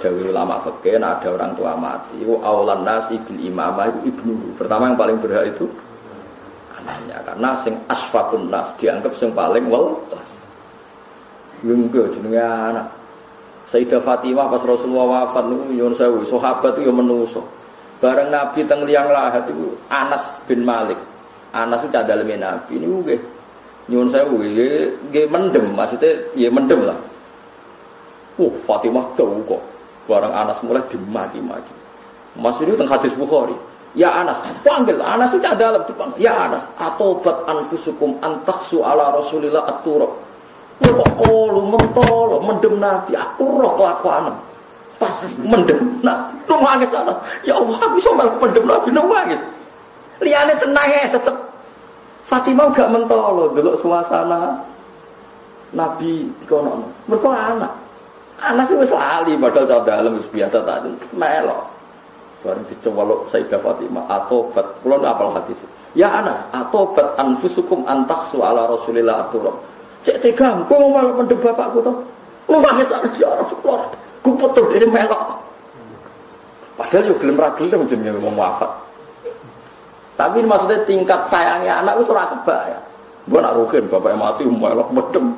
dari 0.00 0.22
ulama 0.32 0.62
fakir 0.64 0.96
ada 0.96 1.28
orang 1.28 1.52
tua 1.58 1.76
mati, 1.76 2.24
itu 2.24 2.38
awalan 2.40 2.86
nasi 2.86 3.20
bil 3.20 3.36
imamah 3.36 3.92
itu 3.92 4.14
ibnu. 4.14 4.56
Pertama 4.56 4.88
yang 4.88 4.96
paling 4.96 5.18
berhak 5.20 5.44
itu 5.50 5.68
anaknya, 6.72 7.20
karena 7.20 7.50
sing 7.58 7.74
asfakun 7.90 8.48
nas 8.48 8.72
dianggap 8.80 9.12
sing 9.12 9.34
paling 9.36 9.68
welas. 9.68 10.30
Yung 11.66 11.92
jenenge 11.92 12.38
anak. 12.40 12.97
Sayyidah 13.68 14.00
Fatimah 14.00 14.48
pas 14.48 14.64
Rasulullah 14.64 15.28
wafat 15.28 15.44
niku 15.44 15.64
nyuwun 15.76 15.92
sewu, 15.92 16.24
sahabat 16.24 16.80
itu 16.80 16.88
ya 16.88 16.92
menuso. 16.92 17.44
Bareng 18.00 18.32
Nabi 18.32 18.64
teng 18.64 18.88
liang 18.88 19.12
lahat 19.12 19.44
itu 19.52 19.76
Anas 19.92 20.40
bin 20.48 20.64
Malik. 20.64 20.96
Anas 21.52 21.84
itu 21.84 21.92
daleme 21.92 22.40
Nabi 22.40 22.80
niku 22.80 23.04
nggih 23.04 23.20
nyuwun 23.92 24.08
sewu 24.08 24.40
nggih 24.40 25.26
mendem 25.28 25.68
maksudnya 25.76 26.16
ya 26.32 26.48
mendem 26.48 26.80
lah. 26.80 26.96
Uh, 28.40 28.52
Fatimah 28.64 29.04
tahu 29.18 29.44
kok. 29.44 29.60
Barang 30.08 30.32
Anas 30.32 30.56
mulai 30.64 30.80
dimaki-maki. 30.88 31.74
Mas 32.40 32.56
ini 32.64 32.72
teng 32.72 32.88
hadis 32.88 33.12
Bukhari. 33.12 33.52
Ya 33.92 34.14
Anas, 34.14 34.40
panggil 34.64 34.96
Anas 35.00 35.32
itu 35.36 35.44
dalam 35.44 35.84
dipanggil. 35.84 36.24
Ya 36.24 36.48
Anas, 36.48 36.64
atobat 36.80 37.44
anfusukum 37.44 38.16
antaksu 38.24 38.80
ala 38.80 39.12
Rasulillah 39.12 39.64
at-turab 39.68 40.27
kok 40.86 41.10
kolu 41.18 41.60
mentol 41.74 42.38
mendem 42.42 42.74
nabi. 42.78 43.18
Aku 43.18 43.58
roh 43.58 43.74
kelakuan 43.74 44.30
pas 44.98 45.14
mendem 45.42 45.78
nabi. 46.02 46.34
Nangis 46.46 46.90
ana. 46.90 47.14
Ya 47.46 47.54
Allah 47.54 47.78
aku 47.78 47.96
iso 47.98 48.10
mel 48.14 48.30
mendem 48.38 48.64
nabi 48.66 48.88
nangis. 48.94 49.42
Liyane 50.22 50.54
tenang 50.58 50.86
ya 50.90 51.10
tetep. 51.10 51.36
Fatimah 52.28 52.68
gak 52.74 52.90
mentol 52.92 53.54
delok 53.54 53.78
suasana. 53.80 54.58
Nabi 55.74 56.26
dikono 56.42 56.86
mergo 57.10 57.30
anak. 57.30 57.72
Anak 58.38 58.70
sih 58.70 58.78
wis 58.78 58.94
lali 58.94 59.34
padahal 59.34 59.66
cah 59.66 59.80
dalem 59.82 60.14
wis 60.14 60.28
biasa 60.30 60.62
tak 60.62 60.86
melo 61.10 61.66
bareng 62.38 62.62
dicoba 62.70 63.26
Sayyidah 63.34 63.58
Fatimah 63.58 64.06
atobat. 64.06 64.66
Kula 64.86 65.02
apal 65.02 65.34
hadis. 65.34 65.58
Ya 65.98 66.22
Anas 66.22 66.38
atobat 66.54 67.18
anfusukum 67.18 67.82
antaksu 67.84 68.38
ala 68.46 68.70
Rasulillah 68.70 69.26
aturab 69.26 69.67
Cek 70.06 70.16
tega, 70.22 70.54
gue 70.62 70.76
mau 70.78 70.90
malah 70.94 71.14
mendem 71.16 71.38
bapakku 71.42 71.82
tuh. 71.82 71.96
Lu 72.48 72.62
nangis 72.62 72.88
aja 72.88 73.08
ya 73.18 73.28
Rasulullah. 73.34 73.90
Gue 74.22 74.34
putus 74.38 74.66
dari 74.72 74.86
melok. 74.86 75.22
Padahal 76.78 77.10
yuk 77.10 77.18
gelem 77.18 77.36
ra 77.36 77.50
gelem 77.58 77.80
jenenge 77.90 78.20
wong 78.22 78.38
wafat. 78.38 78.70
Tapi 80.14 80.42
maksudnya 80.42 80.78
tingkat 80.86 81.26
sayangnya 81.26 81.82
anak 81.82 81.98
itu 81.98 82.10
surat 82.10 82.30
ya. 82.46 82.78
Gue 83.28 83.38
nak 83.42 83.54
rugen 83.58 83.84
bapak 83.90 84.10
yang 84.14 84.20
mati 84.22 84.42
melok 84.46 84.88
mendem. 84.94 85.34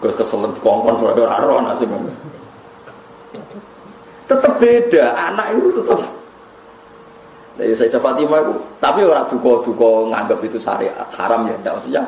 Gue 0.00 0.12
keselet 0.16 0.52
kongkon 0.64 0.96
surat 0.96 1.14
ora 1.20 1.60
nasib. 1.70 1.92
Tetap 4.30 4.62
beda, 4.62 5.04
anak 5.10 5.58
itu 5.58 5.82
tetap 5.82 6.00
Dari 7.58 7.74
Sayyidah 7.76 8.00
Fatimah 8.00 8.40
itu, 8.40 8.54
tapi 8.80 9.04
orang 9.04 9.26
duka-duka 9.28 10.08
nganggap 10.08 10.38
itu 10.48 10.56
syariat 10.56 11.04
haram 11.12 11.44
ya, 11.44 11.52
tidak 11.60 11.72
maksudnya 11.76 12.02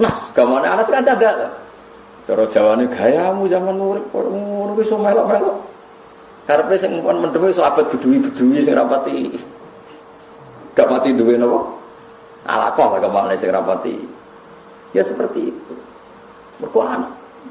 Nas, 0.00 0.16
gamane 0.32 0.64
anak 0.64 0.88
kan 0.88 1.04
ada. 1.04 1.52
Cara 2.24 2.44
Jawane 2.48 2.88
gayamu 2.88 3.44
zaman 3.50 3.76
murid 3.76 4.04
ngono 4.14 4.72
kuwi 4.72 4.86
melok-melok. 4.86 5.56
Karepe 6.48 6.74
sing 6.80 6.98
pun 7.04 7.20
mendem 7.20 7.46
iso 7.52 7.60
bedui-bedui 7.62 8.64
sing 8.64 8.72
rapati. 8.72 9.34
Gak 10.72 10.88
mati 10.88 11.12
duwe 11.12 11.36
napa? 11.36 11.60
Alaqah 12.48 12.86
lah 12.96 13.00
ke 13.02 13.08
mana 13.12 13.34
sing 13.36 13.52
rapati. 13.52 13.94
Ya 14.96 15.04
seperti 15.04 15.52
itu. 15.52 15.74
Berkuah 16.58 17.02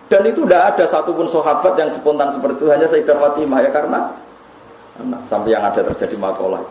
Dan 0.09 0.25
itu 0.25 0.41
tidak 0.45 0.73
ada 0.73 0.85
satupun 0.89 1.29
sahabat 1.29 1.77
yang 1.77 1.89
spontan 1.93 2.33
seperti 2.33 2.65
itu. 2.65 2.67
Hanya 2.73 2.87
Sayyidah 2.89 3.17
Fatimah 3.17 3.59
ya 3.61 3.69
karena. 3.69 3.99
Sampai 5.29 5.53
yang 5.53 5.63
ada 5.63 5.85
terjadi 5.85 6.17
makalah. 6.17 6.61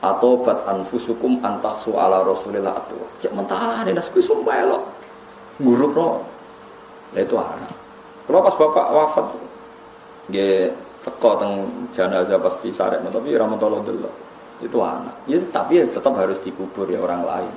Atau 0.00 0.40
bat 0.40 0.64
anfusukum 0.64 1.40
antaksu 1.44 1.92
ala 1.96 2.24
rasulillah 2.24 2.72
atu. 2.72 2.96
Cek 3.20 3.32
mentala 3.36 3.84
ini 3.84 3.96
nasku 3.96 4.20
sumpah 4.20 4.54
nguruk 5.62 5.92
no 5.96 6.08
nah, 7.14 7.20
itu 7.20 7.36
anak 7.36 7.72
kalau 8.26 8.40
pas 8.42 8.54
bapak 8.58 8.86
wafat 8.90 9.26
dia 10.32 10.68
teko 11.06 11.30
teng 11.38 11.52
jenazah 11.94 12.38
pas 12.42 12.54
di 12.58 12.74
sarek 12.74 12.98
tapi 13.08 13.38
ramadhan 13.38 13.82
dulu 13.84 14.10
itu 14.64 14.78
anak. 14.80 15.12
Ya, 15.28 15.36
tapi 15.52 15.82
ya 15.82 15.84
tetap 15.84 16.16
harus 16.16 16.40
dikubur 16.40 16.88
ya 16.88 17.00
orang 17.04 17.22
lain. 17.24 17.54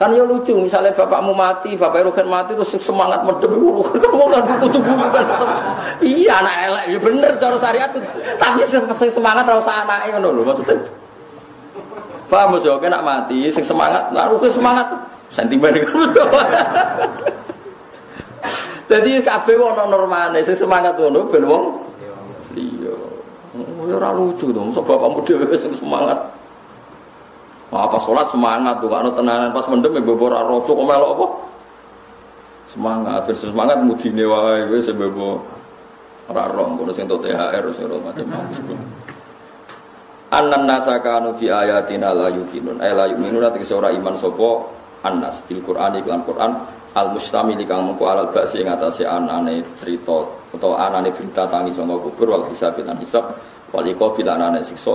Kan 0.00 0.16
ya 0.16 0.24
lucu, 0.24 0.56
misalnya 0.56 0.96
bapakmu 0.96 1.36
mati, 1.36 1.76
bapak 1.76 2.08
Ruhin 2.08 2.28
mati 2.28 2.56
terus 2.56 2.72
semangat 2.80 3.22
mendem, 3.28 3.52
kan 3.84 4.12
mau 4.16 4.26
kan 4.28 4.56
kutu 4.60 4.80
kan. 4.80 5.26
Iya 6.00 6.32
anak 6.40 6.54
elek, 6.64 6.84
ya 6.96 6.98
bener 6.98 7.32
cara 7.36 7.56
syariat 7.60 7.90
itu. 7.92 8.08
Tapi 8.40 8.60
semangat 9.12 9.44
harus 9.44 9.68
anaknya 9.68 10.16
ngono 10.16 10.28
lho 10.40 10.42
maksudnya. 10.48 10.76
Paham 12.32 12.56
Yo, 12.64 12.80
nak 12.80 13.04
mati, 13.04 13.52
sing 13.52 13.60
semangat, 13.60 14.08
nak 14.08 14.32
semangat 14.40 14.88
sentimen 15.32 15.72
kan. 15.72 16.12
Jadi 18.92 19.24
kabeh 19.24 19.56
ana 19.56 19.88
normane, 19.88 20.44
sing 20.44 20.52
semangat 20.52 20.92
ngono 21.00 21.24
ben 21.32 21.48
wong 21.48 21.64
iya. 22.52 22.92
Oh, 23.56 23.88
ora 23.88 24.12
lucu 24.12 24.52
dong, 24.52 24.72
sebab 24.76 25.00
bapakmu 25.00 25.24
dhewe 25.24 25.56
sing 25.56 25.72
semangat. 25.80 26.20
Wah, 27.72 27.88
pas 27.88 28.04
sholat 28.04 28.28
semangat 28.28 28.84
tuh, 28.84 28.92
kan 28.92 29.08
tenanan 29.16 29.48
pas 29.56 29.64
mendem 29.64 29.96
ya 29.96 30.04
bebo 30.04 30.28
rojo 30.28 30.76
kok 30.76 30.84
melok 30.84 31.10
apa? 31.16 31.26
Semangat, 32.68 33.24
versi 33.24 33.48
semangat 33.48 33.80
mudine 33.80 34.28
wae 34.28 34.68
wis 34.68 34.92
bebo 34.92 35.40
ora 36.28 36.44
rong 36.52 36.76
kono 36.76 36.92
sing 36.92 37.08
THR 37.08 37.64
sing 37.72 37.88
macam-macam. 37.88 38.64
Anan 40.32 40.64
nasakanu 40.68 41.36
fi 41.40 41.48
ayatina 41.48 42.12
la 42.12 42.28
yuqinun. 42.28 42.76
Ay 42.80 42.92
la 42.92 43.08
yuqinun 43.08 43.40
ati 43.40 43.64
ora 43.72 43.88
iman 43.92 44.16
sapa 44.20 44.80
annas 45.02 45.42
bil 45.46 45.60
Qur'an 45.62 45.98
iklan 45.98 46.22
Qur'an 46.22 46.52
al 46.92 47.08
mustamil 47.12 47.58
kang 47.64 47.88
mengko 47.88 48.04
alal 48.08 48.28
ba'si 48.30 48.62
ing 48.62 48.68
atase 48.68 49.08
anane 49.08 49.64
cerita 49.80 50.28
utawa 50.52 50.88
anane 50.88 51.08
berita 51.12 51.48
tangi 51.48 51.72
sanga 51.72 51.96
kubur 51.96 52.36
wal 52.36 52.44
hisab 52.52 52.76
lan 52.84 52.96
hisab 53.00 53.32
wal 53.72 53.84
iqabil 53.84 54.28
anane 54.28 54.60
siksa. 54.60 54.94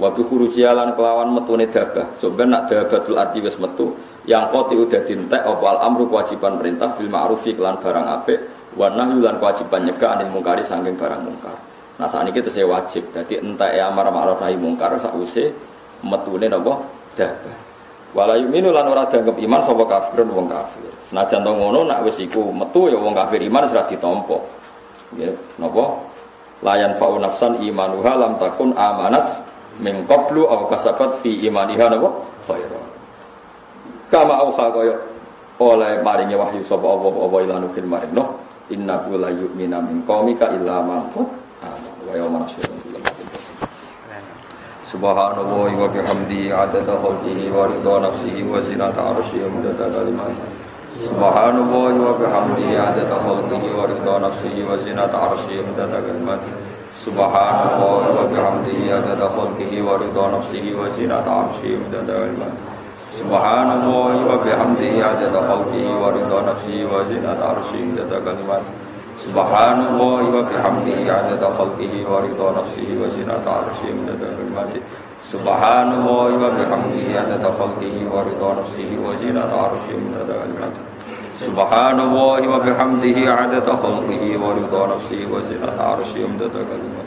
Wa 0.00 0.08
bi 0.14 0.22
khurujialan 0.24 0.96
kelawan 0.96 1.34
metune 1.34 1.68
dabah. 1.68 2.16
Coba 2.16 2.46
nak 2.46 2.70
dabatul 2.70 3.20
arti 3.20 3.38
wis 3.42 3.58
metu 3.60 3.92
yang 4.24 4.48
koti 4.48 4.78
udah 4.78 5.02
dintek 5.04 5.42
apa 5.42 5.64
al 5.76 5.78
amru 5.90 6.06
kewajiban 6.06 6.60
perintah 6.60 6.94
bil 6.94 7.10
ma'rufi 7.10 7.56
kelan 7.56 7.76
barang 7.80 8.06
apik 8.06 8.38
wa 8.78 8.86
nahyu 8.92 9.26
kewajiban 9.26 9.86
nyegah 9.86 10.10
anil 10.18 10.30
mungkari 10.30 10.62
saking 10.62 10.94
barang 10.94 11.20
mungkar. 11.20 11.56
Nah 12.00 12.08
saat 12.08 12.24
ini 12.24 12.32
kita 12.32 12.48
wajib. 12.64 13.12
Jadi 13.12 13.44
entek 13.44 13.76
ya 13.76 13.92
amar 13.92 14.08
ma'ruf 14.08 14.40
nahi 14.40 14.56
mungkar 14.56 14.94
sakwise 14.98 15.52
metune 16.00 16.48
napa? 16.48 16.80
Dabah 17.18 17.69
wala 18.16 18.34
yuminu 18.38 18.74
lan 18.74 18.86
ora 18.90 19.06
dianggap 19.06 19.36
iman 19.38 19.60
sapa 19.66 19.84
kafirun 19.86 20.28
wong 20.34 20.46
kafir. 20.50 20.90
Senajan 21.10 21.42
to 21.42 21.52
ngono 21.54 21.86
nak 21.86 22.06
wis 22.06 22.18
iku 22.22 22.50
metu 22.50 22.90
ya 22.90 22.98
wong 22.98 23.14
kafir 23.14 23.42
iman 23.42 23.66
ra 23.70 23.82
ditampa 23.86 24.38
nggih 25.14 25.34
napa? 25.58 25.84
Layan 26.60 26.92
fa'u 27.00 27.16
nafsan 27.16 27.64
imanuha 27.64 28.12
lam 28.20 28.36
takun 28.36 28.76
amanas 28.76 29.40
min 29.80 30.04
qablu 30.04 30.44
aw 30.44 30.68
kasabat 30.68 31.24
fi 31.24 31.40
imaniha 31.48 31.88
napa? 31.88 32.08
Khaira 32.44 32.80
kama 34.10 34.34
auha 34.42 34.66
kaya 34.74 34.94
oleh 35.62 36.02
maringi 36.02 36.34
wahyu 36.34 36.60
sapa 36.66 36.82
Allah 36.82 37.14
apa 37.14 37.36
ilanu 37.46 37.66
fil 37.70 37.86
maring 37.86 38.10
no 38.10 38.42
innahu 38.68 39.16
la 39.16 39.30
yu'mina 39.30 39.78
min 39.78 40.02
qaumika 40.02 40.50
illa 40.50 40.82
man 40.82 41.06
qad 41.14 41.28
wa 42.04 42.12
yawma 42.18 42.42
nasyurun 42.42 42.79
سبحانه 44.92 45.50
وبحمده 45.80 46.42
عدد 46.60 46.88
خلقه 47.02 47.38
ورضا 47.56 47.94
نفسه 48.06 48.36
وزنة 48.52 48.96
عرشه 49.06 49.38
ومدد 49.46 49.80
كلماته. 49.96 50.46
سبحان 51.06 51.56
الله 51.64 51.92
وبحمده 52.06 52.70
عدد 52.86 53.10
خلقه 53.26 53.62
ورضا 53.78 54.14
نفسه 54.26 54.54
وزنة 54.70 55.12
عرشه 55.22 55.54
ومدد 55.62 55.92
كلماته. 56.06 56.52
سبحان 57.06 57.58
الله 57.70 58.02
وبحمده 58.18 58.80
عدد 58.96 59.20
خلقه 59.36 59.72
ورضا 59.86 60.24
نفسه 60.36 60.64
وزنة 60.80 61.26
عرشه 61.38 61.70
ومدد 61.78 62.08
كلماته. 62.22 62.62
سبحان 63.20 63.68
الله 63.78 64.12
وبحمده 64.30 64.94
عدد 65.08 65.34
خلقه 65.50 65.86
ورضا 66.02 66.38
نفسه 66.50 66.78
وزنة 66.92 67.40
عرشه 67.48 67.78
ومدد 67.82 68.12
كلماته. 68.26 68.72
سبحان 69.20 69.80
الله 69.86 70.22
وبحمده 70.36 70.96
عدد 71.12 71.42
یعنی 71.42 71.56
خلقه 71.58 71.92
ورضا 72.10 72.48
نفسه 72.58 72.88
وزنة 73.02 73.46
عرشه 73.56 73.88
مدد 73.98 74.22
حرمته 74.36 74.80
سبحان 75.32 75.88
الله 75.92 76.28
وبحمده 76.44 77.04
عدد 77.20 77.44
یعنی 77.44 77.48
خلقه 77.60 77.96
ورضا 78.14 78.50
نفسه 78.60 78.90
وزنة 79.06 79.52
عرشه 79.64 79.94
مدد 80.06 80.30
حرمته 80.40 80.80
سبحان 81.46 82.00
الله 82.00 82.48
وبحمده 82.48 83.16
عدد 83.32 83.68
یعنی 83.68 83.82
خلقه 83.84 84.22
ورضا 84.44 84.82
نفسه 84.94 85.20
وزنة 85.34 85.70
عرشه 85.90 86.20
مدد 86.34 86.54
حرمته 86.70 86.99